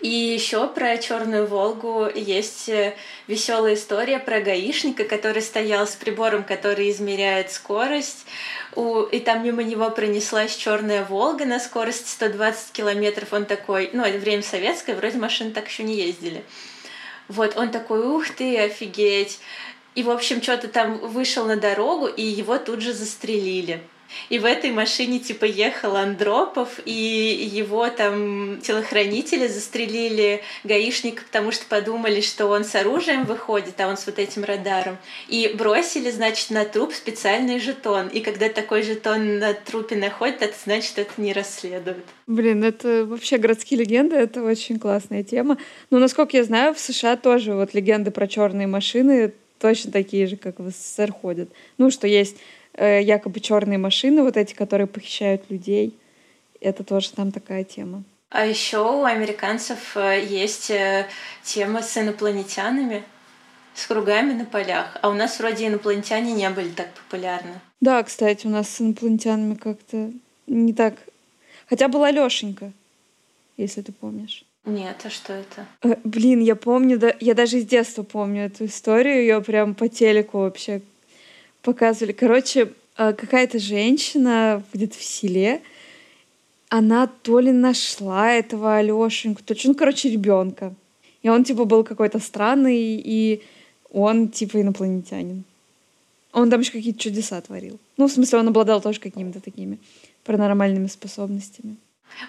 [0.00, 2.94] И еще про Черную Волгу есть э,
[3.28, 8.26] веселая история про гаишника, который стоял с прибором, который измеряет скорость.
[8.76, 13.32] И там мимо него пронеслась Черная Волга на скорости 120 километров.
[13.32, 16.44] Он такой, ну, это время советское, вроде машины так еще не ездили.
[17.30, 19.38] Вот, он такой, ух ты, офигеть.
[19.94, 23.80] И, в общем, что-то там вышел на дорогу, и его тут же застрелили.
[24.28, 31.66] И в этой машине типа ехал Андропов, и его там телохранители застрелили гаишника, потому что
[31.66, 34.98] подумали, что он с оружием выходит, а он с вот этим радаром.
[35.28, 38.08] И бросили, значит, на труп специальный жетон.
[38.08, 42.04] И когда такой жетон на трупе находят, это значит, это не расследуют.
[42.26, 45.58] Блин, это вообще городские легенды, это очень классная тема.
[45.90, 50.36] Но, насколько я знаю, в США тоже вот легенды про черные машины точно такие же,
[50.36, 51.50] как в СССР ходят.
[51.76, 52.36] Ну, что есть
[52.80, 55.98] Э, якобы черные машины, вот эти, которые похищают людей.
[56.62, 58.04] Это тоже там такая тема.
[58.30, 61.06] А еще у американцев э, есть э,
[61.42, 63.02] тема с инопланетянами,
[63.74, 64.96] с кругами на полях.
[65.02, 67.60] А у нас вроде инопланетяне не были так популярны.
[67.82, 70.10] Да, кстати, у нас с инопланетянами как-то
[70.46, 70.94] не так.
[71.68, 72.72] Хотя была Лешенька,
[73.58, 74.46] если ты помнишь.
[74.64, 75.66] Нет, а что это?
[75.82, 79.86] Э, блин, я помню, да, я даже из детства помню эту историю, ее прям по
[79.86, 80.80] телеку вообще
[81.62, 82.12] показывали.
[82.12, 85.62] Короче, э, какая-то женщина где-то в селе,
[86.68, 90.74] она то ли нашла этого Алешеньку, то ли, ну, короче, ребенка.
[91.22, 93.42] И он, типа, был какой-то странный, и
[93.90, 95.44] он, типа, инопланетянин.
[96.32, 97.78] Он там еще какие-то чудеса творил.
[97.96, 99.78] Ну, в смысле, он обладал тоже какими-то такими
[100.24, 101.76] паранормальными способностями.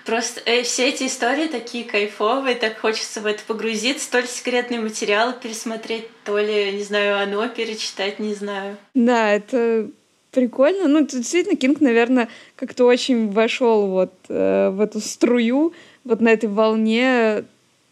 [0.06, 4.80] Просто э, все эти истории такие кайфовые, так хочется в это погрузиться, то ли секретные
[4.80, 8.78] материалы пересмотреть, то ли, не знаю, оно перечитать, не знаю.
[8.94, 9.90] Да, это
[10.32, 10.88] прикольно.
[10.88, 15.74] Ну, действительно, Кинг, наверное, как-то очень вошел вот э, в эту струю,
[16.04, 17.44] вот на этой волне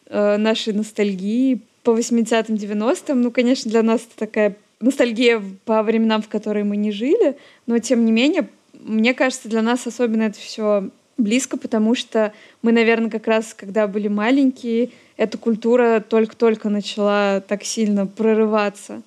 [0.07, 3.21] э, нашей ностальгии по 80-м, 90-м.
[3.21, 7.37] Ну, конечно, для нас это такая ностальгия по временам, в которые мы не жили,
[7.67, 10.89] но тем не менее, мне кажется, для нас особенно это все
[11.19, 17.63] близко, потому что мы, наверное, как раз, когда были маленькие, эта культура только-только начала так
[17.63, 19.01] сильно прорываться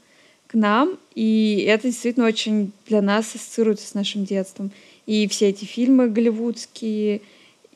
[0.46, 4.70] к нам, и это действительно очень для нас ассоциируется с нашим детством.
[5.06, 7.22] И все эти фильмы голливудские,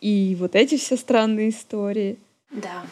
[0.01, 2.19] и вот эти все странные истории.
[2.51, 2.85] Да,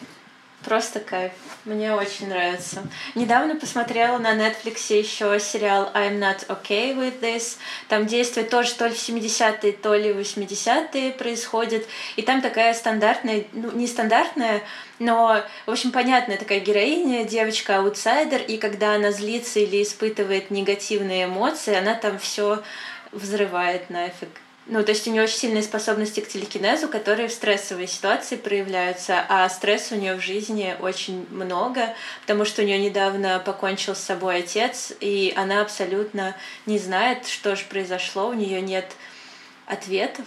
[0.65, 1.31] Просто кайф.
[1.63, 2.87] Мне очень нравится.
[3.13, 7.57] Недавно посмотрела на Netflix еще сериал I'm Not Okay With This.
[7.87, 11.87] Там действие тоже то ли в 70-е, то ли в 80-е происходит.
[12.15, 14.63] И там такая стандартная, ну, не стандартная,
[14.97, 21.75] но, в общем, понятная такая героиня, девочка-аутсайдер, и когда она злится или испытывает негативные эмоции,
[21.75, 22.63] она там все
[23.11, 24.29] взрывает нафиг.
[24.67, 29.23] Ну, то есть у нее очень сильные способности к телекинезу, которые в стрессовой ситуации проявляются,
[29.29, 33.99] а стресса у нее в жизни очень много, потому что у нее недавно покончил с
[33.99, 36.35] собой отец, и она абсолютно
[36.65, 38.91] не знает, что же произошло, у нее нет
[39.67, 40.25] ответов.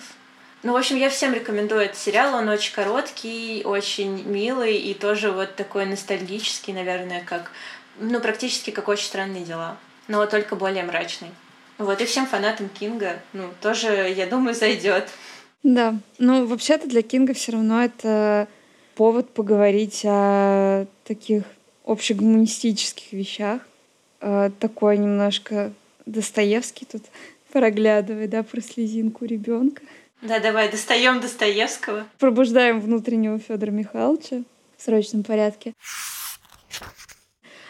[0.63, 5.33] Ну, в общем, я всем рекомендую этот сериал, он очень короткий, очень милый и тоже
[5.33, 7.51] вот такой ностальгический, наверное, как,
[7.99, 9.77] ну, практически как «Очень странные дела»,
[10.07, 11.31] но только более мрачный.
[11.79, 15.09] Вот, и всем фанатам Кинга, ну, тоже, я думаю, зайдет.
[15.63, 18.49] Да, ну, вообще-то для Кинга все равно это
[18.97, 21.45] повод поговорить о таких
[21.85, 23.63] общегуманистических вещах.
[24.21, 25.73] Э, такой немножко
[26.05, 27.05] Достоевский тут
[27.53, 29.83] проглядывает, да, про слезинку ребенка.
[30.21, 32.07] Да, давай, достаем Достоевского.
[32.19, 34.43] Пробуждаем внутреннего Федора Михайловича
[34.77, 35.75] в срочном порядке.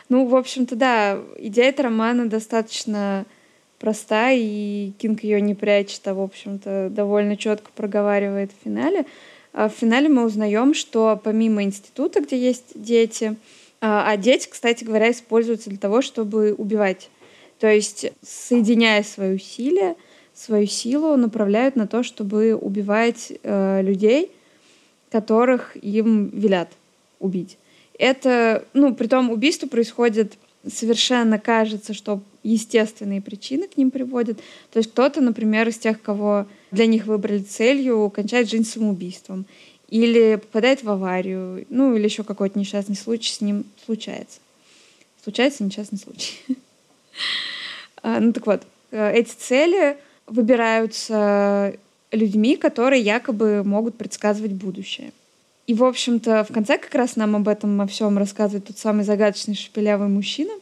[0.08, 3.26] Ну, в общем-то, да, идея этого романа достаточно
[3.78, 9.06] проста, и Кинг ее не прячет, а, в общем-то, довольно четко проговаривает в финале.
[9.52, 13.36] А в финале мы узнаем, что помимо института, где есть дети,
[13.80, 17.10] а, а дети, кстати говоря, используются для того, чтобы убивать.
[17.58, 19.96] То есть, соединяя свои усилия,
[20.34, 24.30] свою силу направляют на то, чтобы убивать э, людей,
[25.10, 26.68] которых им велят
[27.18, 27.58] убить.
[27.98, 30.34] Это, ну, при том убийство происходит
[30.66, 34.38] совершенно кажется, что естественные причины к ним приводят.
[34.72, 39.46] То есть кто-то, например, из тех, кого для них выбрали целью, кончает жизнь самоубийством
[39.88, 44.40] или попадает в аварию, ну или еще какой-то несчастный случай с ним случается.
[45.22, 46.36] Случается несчастный случай.
[48.00, 49.96] А, ну так вот, э, эти цели
[50.28, 51.74] выбираются
[52.12, 55.10] людьми, которые якобы могут предсказывать будущее.
[55.68, 59.04] И, в общем-то, в конце как раз нам об этом о всем рассказывает тот самый
[59.04, 60.52] загадочный шепелявый мужчина.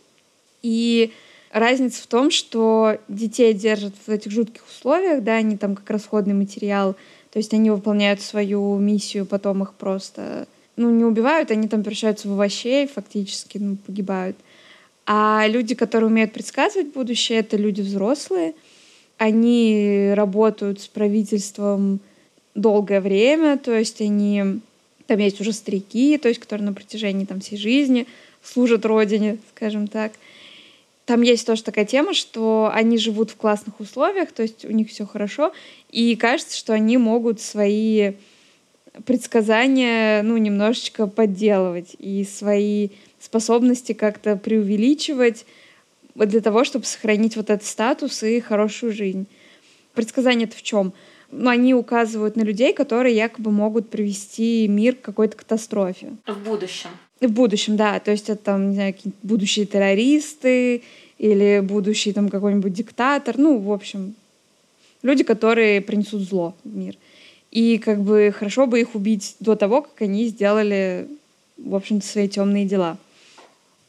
[0.63, 1.13] И
[1.53, 6.35] разница в том, что детей держат в этих жутких условиях, да, они там как расходный
[6.35, 6.97] материал,
[7.33, 12.29] то есть они выполняют свою миссию, потом их просто, ну, не убивают, они там превращаются
[12.29, 14.37] в овощей, фактически, ну, погибают.
[15.07, 18.55] А люди, которые умеют предсказывать будущее, это люди взрослые.
[19.19, 22.01] Они работают с правительством
[22.57, 24.61] долгое время, то есть они
[25.07, 28.07] там есть уже старики, то есть, которые на протяжении там, всей жизни
[28.43, 30.13] служат родине, скажем так.
[31.05, 34.89] Там есть тоже такая тема, что они живут в классных условиях, то есть у них
[34.89, 35.53] все хорошо,
[35.91, 38.13] и кажется, что они могут свои
[39.05, 42.89] предсказания, ну, немножечко подделывать и свои
[43.21, 45.47] способности как-то преувеличивать
[46.15, 49.27] для того, чтобы сохранить вот этот статус и хорошую жизнь.
[49.95, 50.93] Предсказание это в чем?
[51.31, 56.13] Ну, они указывают на людей, которые якобы могут привести мир к какой-то катастрофе.
[56.27, 56.91] В будущем.
[57.21, 57.99] В будущем, да.
[57.99, 60.83] То есть это там, не знаю, будущие террористы
[61.19, 63.39] или будущий там какой-нибудь диктатор.
[63.39, 64.15] Ну, в общем,
[65.03, 66.97] люди, которые принесут зло в мир.
[67.51, 71.09] И как бы хорошо бы их убить до того, как они сделали,
[71.57, 72.99] в общем-то, свои темные дела.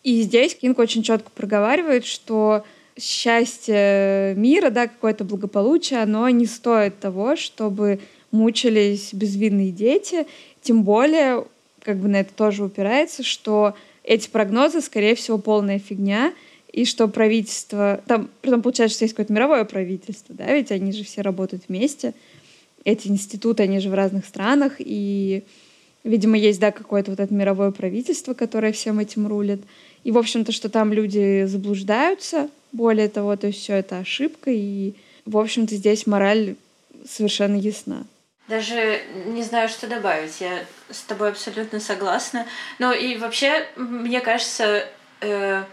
[0.04, 2.64] И здесь Кинг очень четко проговаривает, что
[3.00, 8.00] счастье мира, да, какое-то благополучие, оно не стоит того, чтобы
[8.32, 10.28] мучились безвинные дети.
[10.62, 11.46] Тем более,
[11.82, 16.34] как бы на это тоже упирается, что эти прогнозы, скорее всего, полная фигня,
[16.72, 18.02] и что правительство...
[18.08, 22.14] Там, притом получается, что есть какое-то мировое правительство, да, ведь они же все работают вместе.
[22.84, 25.44] Эти институты, они же в разных странах, и,
[26.08, 29.62] видимо, есть, да, какое-то вот это мировое правительство, которое всем этим рулит.
[30.04, 34.94] И, в общем-то, что там люди заблуждаются, более того, то есть все это ошибка, и,
[35.26, 36.56] в общем-то, здесь мораль
[37.08, 38.06] совершенно ясна.
[38.48, 40.40] Даже не знаю, что добавить.
[40.40, 42.46] Я с тобой абсолютно согласна.
[42.80, 44.88] Ну и вообще, мне кажется,
[45.20, 45.64] э,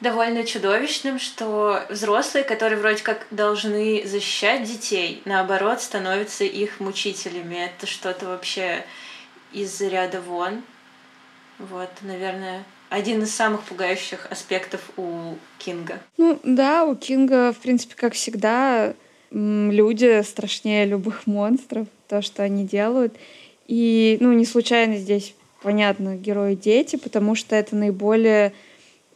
[0.00, 7.66] довольно чудовищным, что взрослые, которые вроде как должны защищать детей, наоборот, становятся их мучителями.
[7.66, 8.84] Это что-то вообще
[9.52, 10.62] из ряда вон.
[11.58, 16.00] Вот, наверное, один из самых пугающих аспектов у Кинга.
[16.18, 18.94] Ну да, у Кинга, в принципе, как всегда,
[19.30, 21.86] люди страшнее любых монстров.
[22.12, 23.14] то, что они делают.
[23.66, 28.52] И, ну, не случайно здесь, понятно, герои дети, потому что это наиболее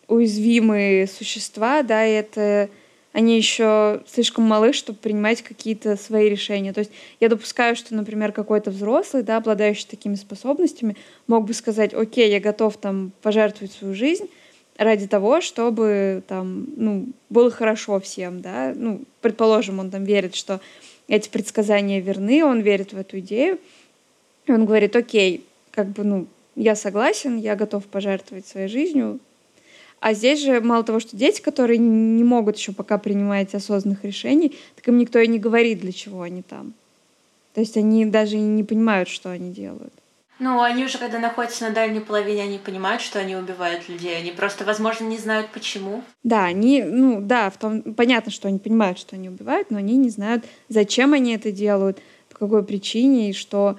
[0.09, 2.71] уязвимые существа, да, и это
[3.17, 6.75] они еще слишком малы, чтобы принимать какие-то свои решения.
[6.75, 11.95] То есть я допускаю, что, например, какой-то взрослый, да, обладающий такими способностями, мог бы сказать,
[11.95, 14.29] окей, я готов там пожертвовать свою жизнь
[14.77, 18.75] ради того, чтобы там, ну, было хорошо всем, да.
[18.77, 20.61] Ну, предположим, он там верит, что
[21.09, 23.59] эти предсказания верны, он верит в эту идею,
[24.45, 29.21] и он говорит, окей, как бы, ну, я согласен, я готов пожертвовать своей жизнью
[30.01, 34.57] а здесь же мало того, что дети, которые не могут еще пока принимать осознанных решений,
[34.75, 36.75] так им никто и не говорит, для чего они там.
[37.55, 39.93] То есть они даже не понимают, что они делают.
[40.39, 44.19] Ну, они уже, когда находятся на дальней половине, они понимают, что они убивают людей.
[44.19, 46.03] Они просто, возможно, не знают, почему.
[46.23, 49.97] Да, они, ну, да, в том, понятно, что они понимают, что они убивают, но они
[49.97, 53.79] не знают, зачем они это делают, по какой причине, и что,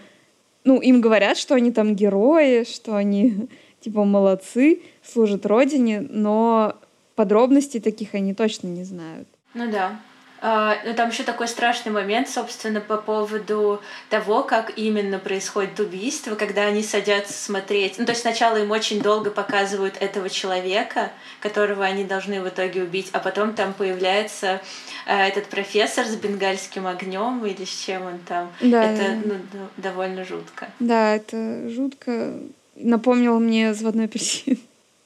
[0.63, 3.49] ну, им говорят, что они там герои, что они
[3.82, 4.82] типа молодцы,
[5.12, 6.76] служат родине, но
[7.16, 9.28] подробностей таких они точно не знают.
[9.53, 9.99] Ну да.
[10.39, 13.82] Uh, ну, там еще такой страшный момент, собственно, по поводу
[14.12, 17.97] того, как именно происходит убийство, когда они садятся смотреть.
[17.97, 22.84] Ну, то есть сначала им очень долго показывают этого человека, которого они должны в итоге
[22.84, 24.62] убить, а потом там появляется
[25.08, 28.51] uh, этот профессор с бенгальским огнем или с чем он там.
[28.62, 29.38] Да, это да.
[29.53, 30.68] Ну, довольно жутко.
[30.80, 32.36] Да, это жутко
[32.76, 34.60] напомнил мне «Заводной апельсин».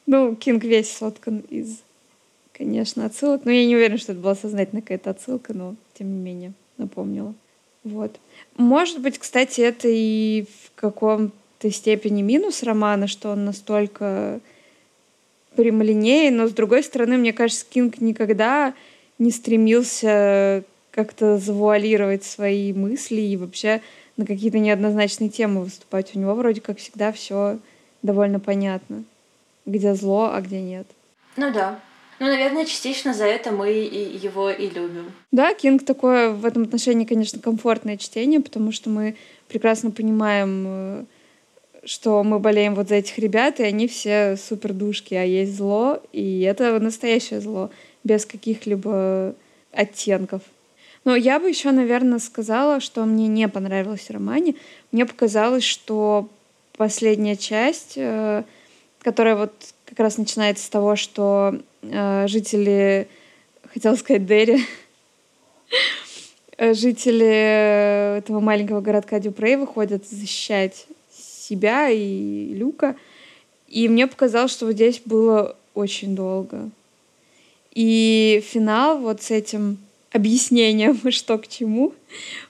[0.06, 1.80] Ну, Кинг весь соткан из,
[2.54, 3.45] конечно, отсылок.
[3.45, 7.34] Но я не уверена, что это была сознательная какая-то отсылка, но тем не менее напомнила.
[7.84, 8.20] Вот.
[8.58, 14.39] Может быть, кстати, это и в каком-то степени минус романа, что он настолько
[15.56, 18.74] прямолинейный, но с другой стороны, мне кажется, Кинг никогда
[19.20, 23.82] не стремился как-то завуалировать свои мысли и вообще
[24.18, 26.16] на какие-то неоднозначные темы выступать.
[26.16, 27.60] У него вроде как всегда все
[28.02, 29.04] довольно понятно,
[29.66, 30.88] где зло, а где нет.
[31.38, 31.80] Ну да.
[32.20, 35.12] Ну, наверное, частично за это мы и его и любим.
[35.32, 39.16] Да, Кинг такое в этом отношении, конечно, комфортное чтение, потому что мы
[39.47, 41.05] прекрасно понимаем, э,
[41.84, 45.99] что мы болеем вот за этих ребят, и они все супер душки, а есть зло,
[46.14, 47.72] и это настоящее зло,
[48.03, 49.34] без каких-либо
[49.72, 50.43] оттенков.
[51.03, 54.55] Но я бы еще, наверное, сказала, что мне не понравилось в романе.
[54.91, 56.30] Мне показалось, что
[56.78, 58.43] последняя часть, э,
[59.02, 59.52] которая вот
[59.86, 63.08] как раз начинается с того, что э, жители,
[63.74, 64.66] хотела сказать Дерри,
[66.74, 72.95] жители этого маленького городка Дюпрей выходят защищать себя и Люка.
[73.68, 76.70] И мне показалось, что вот здесь было очень долго.
[77.74, 79.78] И финал вот с этим
[80.12, 81.93] объяснением, что к чему,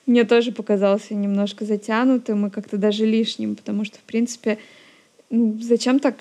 [0.06, 4.58] мне тоже показался немножко затянутым и как-то даже лишним, потому что, в принципе,
[5.30, 6.16] ну, зачем так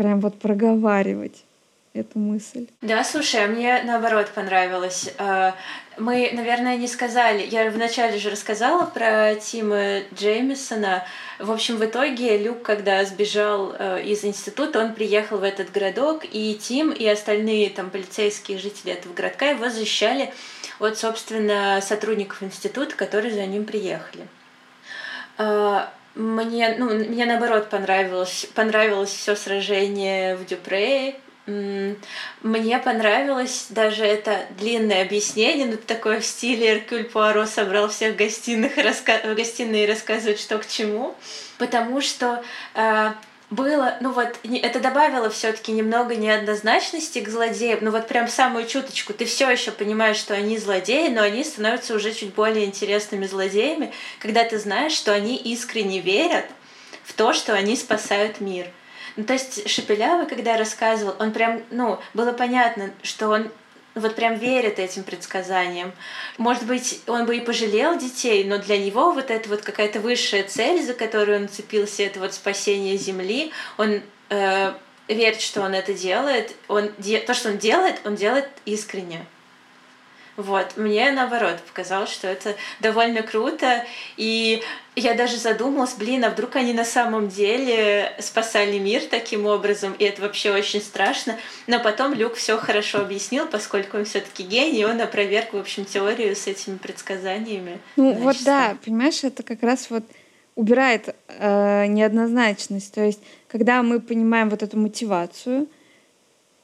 [0.00, 1.44] прям вот проговаривать?
[1.92, 2.68] эту мысль.
[2.82, 5.12] Да, слушай, а мне наоборот понравилось.
[5.18, 5.56] А,
[5.98, 7.44] мы, наверное, не сказали.
[7.44, 11.04] Я вначале же рассказала про Тима Джеймисона.
[11.40, 16.24] В общем, в итоге Люк, когда сбежал э, из института, он приехал в этот городок,
[16.30, 20.32] и Тим и остальные там полицейские жители этого городка его защищали
[20.78, 24.28] от, собственно, сотрудников института, которые за ним приехали.
[26.14, 31.16] Мне, ну, мне наоборот понравилось, понравилось все сражение в Дюпре.
[31.46, 38.76] Мне понравилось даже это длинное объяснение, ну, такое в стиле Эркюль Пуаро собрал всех гостиных
[38.76, 39.20] раска...
[39.24, 39.86] в гостиной и
[40.38, 41.14] что к чему.
[41.58, 42.42] Потому что
[42.74, 43.12] э,
[43.50, 47.80] было, ну вот, это добавило все-таки немного неоднозначности к злодеям.
[47.82, 49.12] Ну вот прям самую чуточку.
[49.12, 53.92] Ты все еще понимаешь, что они злодеи, но они становятся уже чуть более интересными злодеями,
[54.20, 56.46] когда ты знаешь, что они искренне верят
[57.04, 58.68] в то, что они спасают мир.
[59.16, 63.50] Ну, то есть Шепелявый, когда рассказывал, он прям, ну, было понятно, что он
[63.94, 65.92] вот прям верит этим предсказаниям.
[66.38, 70.44] Может быть, он бы и пожалел детей, но для него вот это вот какая-то высшая
[70.44, 74.72] цель, за которую он цепился, это вот спасение Земли, он э,
[75.08, 77.18] верит, что он это делает, он де...
[77.20, 79.26] то, что он делает, он делает искренне.
[80.36, 83.84] Вот, мне наоборот показалось, что это довольно круто,
[84.16, 84.62] и
[84.96, 90.04] я даже задумалась, блин, а вдруг они на самом деле спасали мир таким образом, и
[90.04, 91.36] это вообще очень страшно.
[91.66, 96.34] Но потом Люк все хорошо объяснил, поскольку он все-таки гений, он опроверг, в общем, теорию
[96.34, 97.78] с этими предсказаниями.
[97.96, 100.04] Ну вот да, понимаешь, это как раз вот
[100.54, 102.92] убирает э, неоднозначность.
[102.92, 105.68] То есть, когда мы понимаем вот эту мотивацию,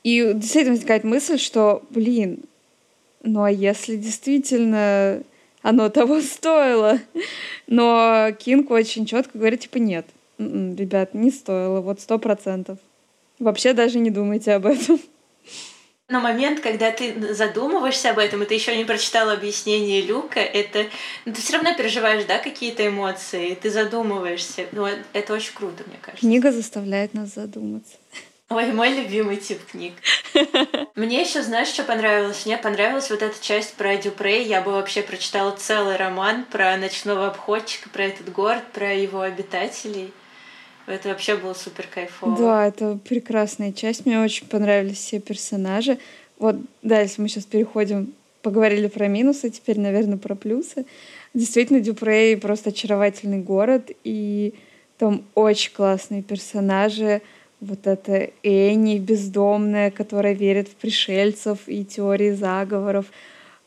[0.03, 2.45] и действительно возникает мысль, что, блин,
[3.27, 5.23] ну а если действительно
[5.67, 7.01] оно того стоило.
[7.67, 10.07] Но Кинг очень четко говорит, типа, нет,
[10.39, 12.79] м-м, ребят, не стоило, вот сто процентов.
[13.39, 15.01] Вообще даже не думайте об этом.
[16.09, 20.87] Но момент, когда ты задумываешься об этом, и ты еще не прочитала объяснение Люка, это
[21.25, 24.67] ну, ты все равно переживаешь, да, какие-то эмоции, ты задумываешься.
[24.71, 26.25] Ну, это очень круто, мне кажется.
[26.25, 27.97] Книга заставляет нас задуматься.
[28.49, 29.95] Ой, мой любимый тип книг.
[30.95, 32.47] Мне еще, знаешь, что понравилось?
[32.47, 34.43] Мне понравилась вот эта часть про Дюпре.
[34.43, 40.13] Я бы вообще прочитала целый роман про ночного обходчика, про этот город, про его обитателей.
[40.87, 42.39] Это вообще было супер кайфово.
[42.39, 44.07] Да, это прекрасная часть.
[44.07, 45.99] Мне очень понравились все персонажи.
[46.39, 50.87] Вот, да, если мы сейчас переходим, поговорили про минусы, теперь, наверное, про плюсы.
[51.35, 54.55] Действительно, Дюпрей просто очаровательный город, и
[54.99, 57.23] там очень классные персонажи.
[57.69, 63.07] Вот эта Энни бездомная, которая верит в пришельцев и теории заговоров.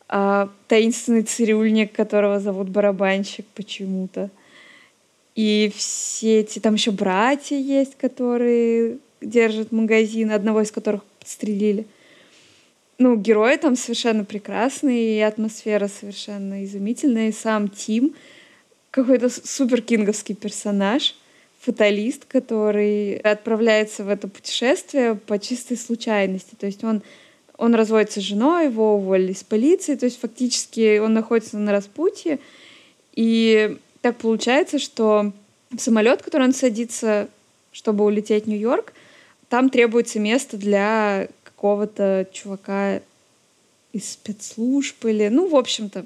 [0.08, 4.30] А таинственный цирюльник, которого зовут барабанщик почему-то.
[5.36, 11.86] И все эти, там еще братья есть, которые держат магазин, одного из которых подстрелили.
[12.98, 18.16] Ну, герои там совершенно прекрасные, и атмосфера совершенно изумительная, и сам Тим
[18.92, 21.16] какой-то супер кинговский персонаж,
[21.60, 26.56] фаталист, который отправляется в это путешествие по чистой случайности.
[26.58, 27.02] То есть он,
[27.58, 32.40] он разводится с женой, его уволили из полиции, то есть фактически он находится на распутье,
[33.14, 35.34] и так получается, что
[35.78, 37.28] самолет, который он садится,
[37.72, 38.94] чтобы улететь в Нью-Йорк,
[39.50, 43.02] там требуется место для какого-то чувака
[43.92, 46.06] из спецслужб или, ну, в общем-то,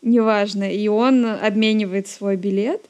[0.00, 0.72] неважно.
[0.72, 2.82] И он обменивает свой билет,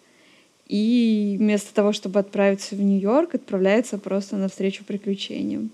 [0.66, 5.70] и вместо того, чтобы отправиться в Нью-Йорк, отправляется просто навстречу приключениям.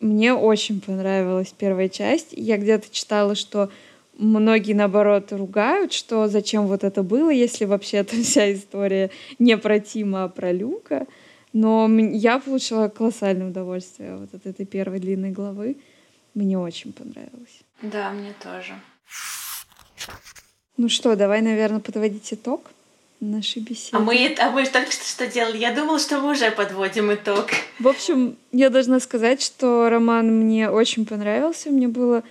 [0.00, 2.28] Мне очень понравилась первая часть.
[2.32, 3.70] Я где-то читала, что
[4.18, 10.24] Многие, наоборот, ругают, что зачем вот это было, если вообще-то вся история не про Тима,
[10.24, 11.06] а про Люка.
[11.54, 15.76] Но я получила колоссальное удовольствие вот от этой первой длинной главы.
[16.34, 17.62] Мне очень понравилось.
[17.82, 18.74] Да, мне тоже.
[20.76, 22.70] Ну что, давай, наверное, подводить итог
[23.30, 23.96] нашей беседы.
[23.96, 25.58] А мы, а мы только что что делали?
[25.58, 27.50] Я думала, что мы уже подводим итог.
[27.78, 31.70] В общем, я должна сказать, что роман мне очень понравился.
[31.70, 32.22] Мне было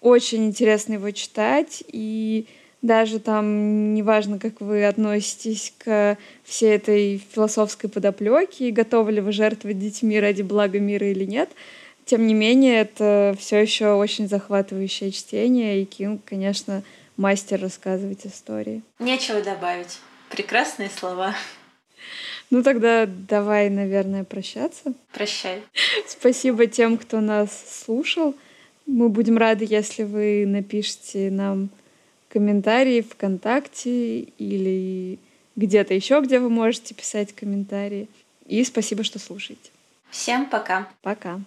[0.00, 2.46] очень интересно его читать, и
[2.82, 9.32] даже там неважно, как вы относитесь к всей этой философской подоплеке, и готовы ли вы
[9.32, 11.48] жертвовать детьми ради блага мира или нет,
[12.04, 16.82] тем не менее, это все еще очень захватывающее чтение, и Кинг, конечно,
[17.16, 18.82] мастер рассказывать истории.
[18.98, 19.98] Нечего добавить.
[20.34, 21.36] Прекрасные слова.
[22.50, 24.92] Ну тогда давай, наверное, прощаться.
[25.12, 25.62] Прощай.
[26.08, 27.50] Спасибо тем, кто нас
[27.84, 28.34] слушал.
[28.84, 31.70] Мы будем рады, если вы напишите нам
[32.28, 35.20] комментарии ВКонтакте или
[35.54, 38.08] где-то еще, где вы можете писать комментарии.
[38.44, 39.70] И спасибо, что слушаете.
[40.10, 40.88] Всем пока.
[41.00, 41.40] Пока.